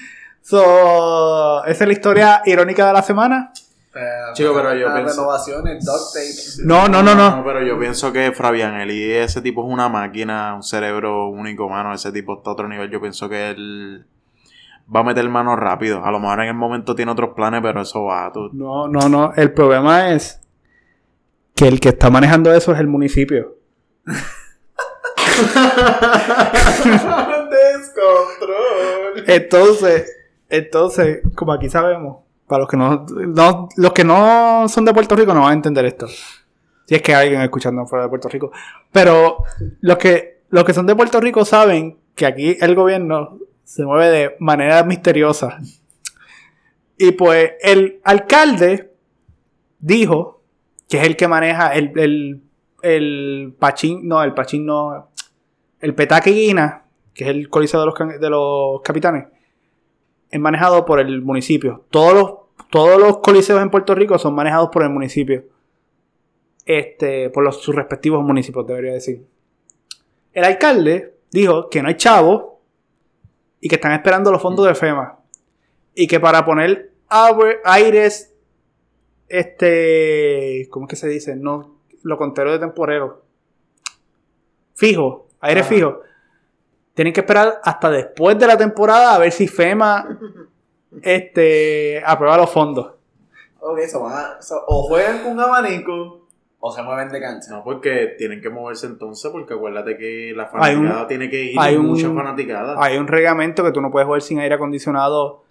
[0.42, 1.64] So.
[1.64, 3.50] Esa es la historia irónica de la semana.
[3.92, 6.66] Pero, Chico, pero yo pienso- renovaciones, duct tape.
[6.68, 7.42] No, no, no, no.
[7.44, 11.92] pero yo pienso que Fabián Eli, ese tipo es una máquina, un cerebro único, mano.
[11.92, 12.90] Ese tipo está a otro nivel.
[12.90, 14.06] Yo pienso que él
[14.94, 16.04] va a meter mano rápido.
[16.04, 18.30] A lo mejor en el momento tiene otros planes, pero eso va.
[18.32, 19.32] Tú, No, no, no.
[19.34, 20.40] El problema es
[21.56, 23.56] que el que está manejando eso es el municipio.
[27.86, 29.24] Descontrol.
[29.26, 30.16] Entonces,
[30.48, 35.16] entonces, como aquí sabemos, para los que no, no- los que no son de Puerto
[35.16, 36.06] Rico no van a entender esto.
[36.08, 38.52] Si es que alguien escuchando fuera de Puerto Rico.
[38.92, 39.38] Pero
[39.80, 44.08] los que, los que son de Puerto Rico saben que aquí el gobierno se mueve
[44.10, 45.58] de manera misteriosa.
[46.96, 48.92] Y pues el alcalde
[49.80, 50.40] dijo
[50.88, 52.42] que es el que maneja el, el,
[52.82, 55.08] el Pachín, no, el Pachín no,
[55.80, 56.84] el Petaque Guina,
[57.14, 59.26] que es el coliseo de los, de los capitanes,
[60.30, 61.84] es manejado por el municipio.
[61.90, 62.32] Todos los,
[62.70, 65.44] todos los coliseos en Puerto Rico son manejados por el municipio.
[66.64, 69.24] Este, por los, sus respectivos municipios, debería decir.
[70.32, 72.60] El alcalde dijo que no hay chavo
[73.60, 75.18] y que están esperando los fondos de FEMA.
[75.94, 78.34] Y que para poner aire- aires,
[79.28, 81.36] este, ¿cómo es que se dice?
[81.36, 83.24] No, lo contrario de temporero.
[84.74, 85.68] Fijo, aire Ajá.
[85.68, 86.00] fijo.
[86.94, 90.18] Tienen que esperar hasta después de la temporada a ver si FEMA
[91.02, 92.92] este, aprueba los fondos.
[93.60, 96.26] Ok, so van a- so, o juegan con un abanico
[96.60, 97.50] o se mueven de cancha.
[97.50, 101.42] No, porque tienen que moverse entonces, porque acuérdate que la Hay un- fanaticada tiene que
[101.44, 102.76] ir, hay un- mucha fanaticada.
[102.82, 105.42] Hay un reglamento que tú no puedes jugar sin aire acondicionado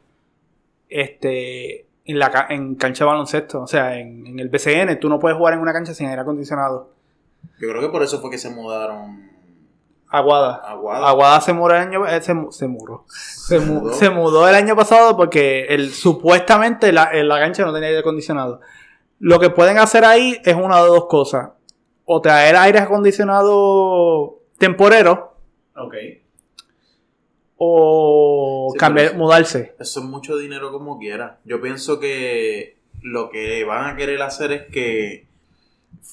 [0.89, 3.61] este, en, la, en cancha de baloncesto.
[3.61, 6.21] O sea, en, en el BCN tú no puedes jugar en una cancha sin aire
[6.21, 6.89] acondicionado.
[7.59, 9.29] Yo creo que por eso fue que se mudaron
[10.17, 10.55] Aguada.
[11.09, 13.05] Aguada se mudó el año eh, se, se mudó.
[13.07, 13.93] Se, mu- mudó.
[13.93, 18.61] se mudó el año pasado porque el, supuestamente la, la cancha no tenía aire acondicionado.
[19.19, 21.49] Lo que pueden hacer ahí es una de dos cosas.
[22.05, 25.35] O traer aire acondicionado temporero
[25.75, 25.93] Ok.
[27.57, 29.75] o Sí, cambiar, mudarse.
[29.79, 31.39] Eso es mucho dinero como quiera.
[31.45, 35.27] Yo pienso que lo que van a querer hacer es que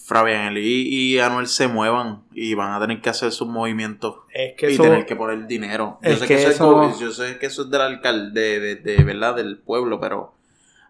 [0.04, 4.54] Fabián Eli y Anuel se muevan y van a tener que hacer sus movimientos Es
[4.54, 5.98] que y eso, tener que poner dinero.
[6.02, 8.76] Yo es sé que que, eso, eso- yo sé que eso es del alcalde, de,
[8.76, 10.34] de, de verdad, del pueblo, pero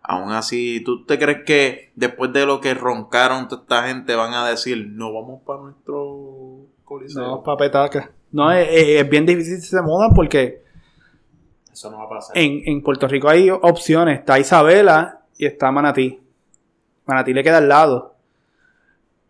[0.03, 4.35] aún así, ¿tú te crees que después de lo que roncaron toda esta gente van
[4.35, 7.23] a decir, no vamos para nuestro coliseo?
[7.23, 8.11] No, papetaca.
[8.33, 10.63] No, es, es- es bien difícil si se mudan porque
[11.73, 12.37] Eso no va a pasar.
[12.37, 14.21] en, en Puerto Rico hay opciones.
[14.21, 16.19] Está Isabela y está Manatí.
[17.07, 18.12] Manatí le queda al lado.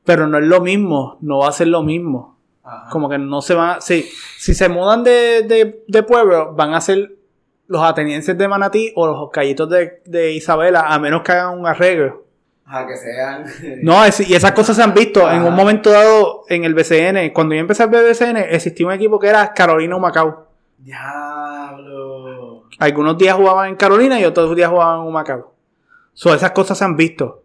[0.05, 1.19] Pero no es lo mismo.
[1.20, 2.37] No va a ser lo mismo.
[2.65, 2.89] Ajá.
[2.91, 3.81] Como que no se van a...
[3.81, 4.03] Si,
[4.39, 7.16] si se mudan de, de- de pueblo, van a ser
[7.69, 11.66] los atenienses de Manatí o los callitos de, de Isabela, a menos que hagan un
[11.66, 12.24] arreglo.
[12.65, 13.45] Ajá, que sean.
[13.83, 15.29] No, es- y esas cosas se han visto.
[15.31, 18.93] En un momento dado, en el BCN, cuando yo empecé a ver BCN, existía un
[18.93, 20.47] equipo que era Carolina o Macao.
[20.79, 22.65] Diablo.
[22.79, 25.53] Algunos días jugaban en Carolina y otros días jugaban en Macao.
[26.12, 27.41] So, esas cosas se han visto.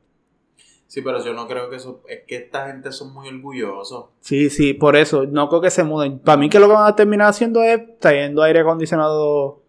[0.88, 2.02] Sí, pero yo no creo que eso...
[2.08, 4.06] Es que esta gente son muy orgullosos.
[4.22, 5.26] Sí, sí, por eso.
[5.26, 6.20] No creo que se muden.
[6.20, 9.62] Para mí que lo que van a terminar haciendo es trayendo aire acondicionado.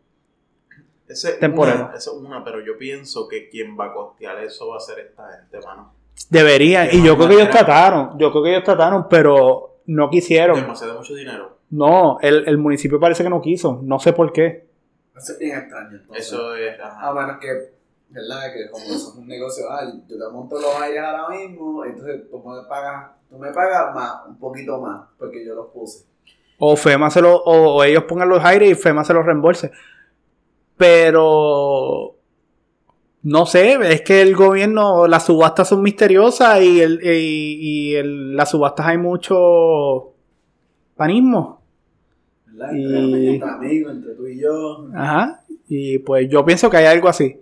[1.09, 4.77] Ese una, eso es una, pero yo pienso que quien va a costear eso va
[4.77, 5.93] a ser esta gente, mano.
[6.29, 6.89] Deberían.
[6.89, 8.19] De Y yo creo que ellos trataron.
[8.19, 10.61] Yo creo que ellos trataron, pero no quisieron.
[10.61, 11.59] Demasiado mucho dinero.
[11.71, 13.81] No, el, el municipio parece que no quiso.
[13.83, 14.69] No sé por qué.
[15.17, 15.97] Eso es bien extraño.
[15.97, 16.27] entonces.
[16.27, 16.79] Eso es.
[16.79, 17.09] ajá.
[17.09, 17.78] A menos que,
[18.11, 18.53] ¿verdad?
[18.53, 22.23] Que como eso es un negocio, ah, yo te monto los aires ahora mismo, entonces
[22.31, 26.05] tú me pagas, tú me pagas más, un poquito más, porque yo los puse.
[26.59, 29.71] O FEMA se lo, o, o ellos pongan los aires y FEMA se los reembolse.
[30.77, 32.15] Pero
[33.23, 38.35] no sé, es que el gobierno, las subastas son misteriosas y, el, y, y el-
[38.37, 40.15] las subastas hay mucho
[40.97, 41.61] panismo.
[42.47, 42.73] ¿Verdad?
[42.75, 44.89] Y- entre amigos, entre tú y yo.
[44.95, 45.43] Ajá.
[45.69, 47.41] Y pues yo pienso que hay algo así.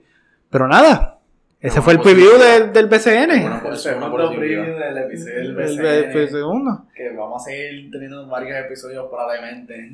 [0.50, 1.18] Pero nada,
[1.60, 3.40] Ese fue el preview del, del BCN.
[3.42, 6.84] Bueno, El segundo preview del episodio del El, BCN, el segundo.
[6.94, 9.92] que vamos a seguir teniendo varios episodios probablemente.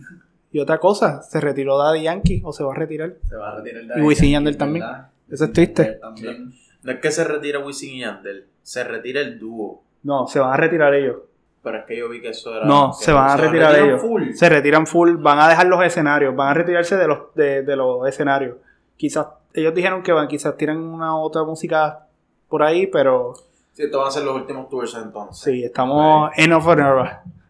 [0.51, 3.15] Y otra cosa, se retiró Daddy Yankee o se va a retirar.
[3.29, 4.85] Se va a retirar de Y Wisin y Yandel también.
[5.31, 5.99] Eso es triste.
[6.01, 6.53] También.
[6.83, 9.83] No es que se retire Wisin y Yandel, se retira el dúo.
[10.03, 11.17] No, se van a retirar ellos.
[11.63, 12.67] Pero es que yo vi que eso era.
[12.67, 14.01] No, se van a retirar ellos.
[14.01, 14.33] full.
[14.35, 17.77] Se retiran full, van a dejar los escenarios, van a retirarse de los, de, de
[17.77, 18.57] los escenarios.
[18.97, 22.07] Quizás, ellos dijeron que van, quizás tiran una otra música
[22.49, 23.35] por ahí, pero
[23.73, 25.43] Sí, estos van a ser los últimos tours entonces.
[25.43, 26.67] sí, estamos en of.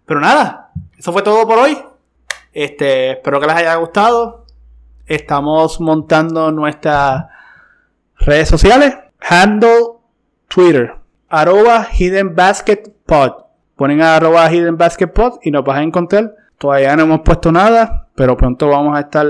[0.06, 1.76] Pero nada, eso fue todo por hoy.
[2.52, 4.46] Este, espero que les haya gustado.
[5.06, 7.26] Estamos montando nuestras
[8.18, 8.96] redes sociales.
[9.20, 9.94] Handle
[10.46, 10.94] Twitter.
[11.28, 13.32] Arroba Hidden Basket Pod.
[13.74, 16.36] Ponen a arroba Hidden Basket Pod y nos vas a encontrar.
[16.56, 19.26] Todavía no hemos puesto nada, pero pronto vamos a estar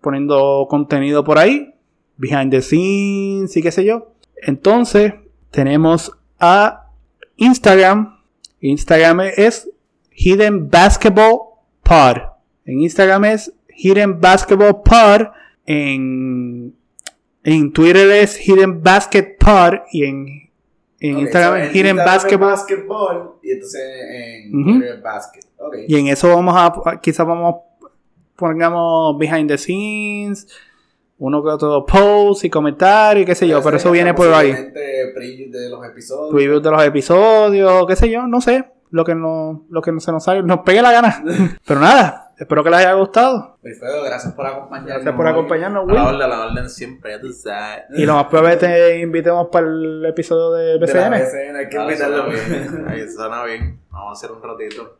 [0.00, 1.71] poniendo contenido por ahí.
[2.16, 4.12] Behind the scenes y qué sé yo.
[4.36, 5.14] Entonces,
[5.50, 6.90] tenemos a
[7.36, 8.20] Instagram.
[8.60, 9.70] Instagram es
[10.10, 11.38] Hidden Basketball
[11.82, 12.18] Pod.
[12.64, 15.28] En Instagram es Hidden Basketball Pod.
[15.66, 16.74] En,
[17.44, 19.80] en Twitter es Hidden Basket Pod.
[19.90, 20.50] Y en,
[21.00, 22.50] en Instagram so, es en Hidden Instagram Basketball.
[22.50, 25.40] basketball y entonces en es basket.
[25.58, 25.76] Ok.
[25.88, 27.56] Y en eso vamos a, quizás vamos,
[28.36, 30.46] pongamos behind the scenes,
[31.22, 34.50] uno que otro post y comentarios y qué sé yo, pero eso viene por ahí.
[34.50, 36.34] Posiblemente preview de los episodios.
[36.34, 40.00] Previews de los episodios, qué sé yo, no sé, lo que no, lo que no
[40.00, 41.22] se nos sale, nos pegue la gana.
[41.64, 43.56] pero nada, espero que les haya gustado.
[43.62, 44.94] Perfecto, gracias por acompañarnos.
[44.94, 47.84] Gracias por acompañarnos, A la orden, a la orden siempre, ya tú sabes.
[47.94, 51.22] Y lo más probable es que te invitemos para el episodio de De la BCN.
[51.22, 52.26] BCN, hay que suena invitarlo.
[52.30, 52.84] bien.
[52.88, 53.78] Ahí suena bien.
[53.92, 54.96] Vamos a hacer un ratito.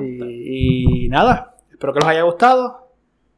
[0.00, 2.88] Y, y nada, espero que les haya gustado.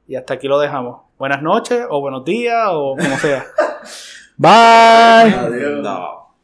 [0.06, 1.07] Y hasta aquí lo dejamos.
[1.18, 3.44] Buenas noches, o buenos días, o como sea.
[4.36, 5.34] Bye.
[5.34, 5.82] Adiós.
[5.82, 6.27] No.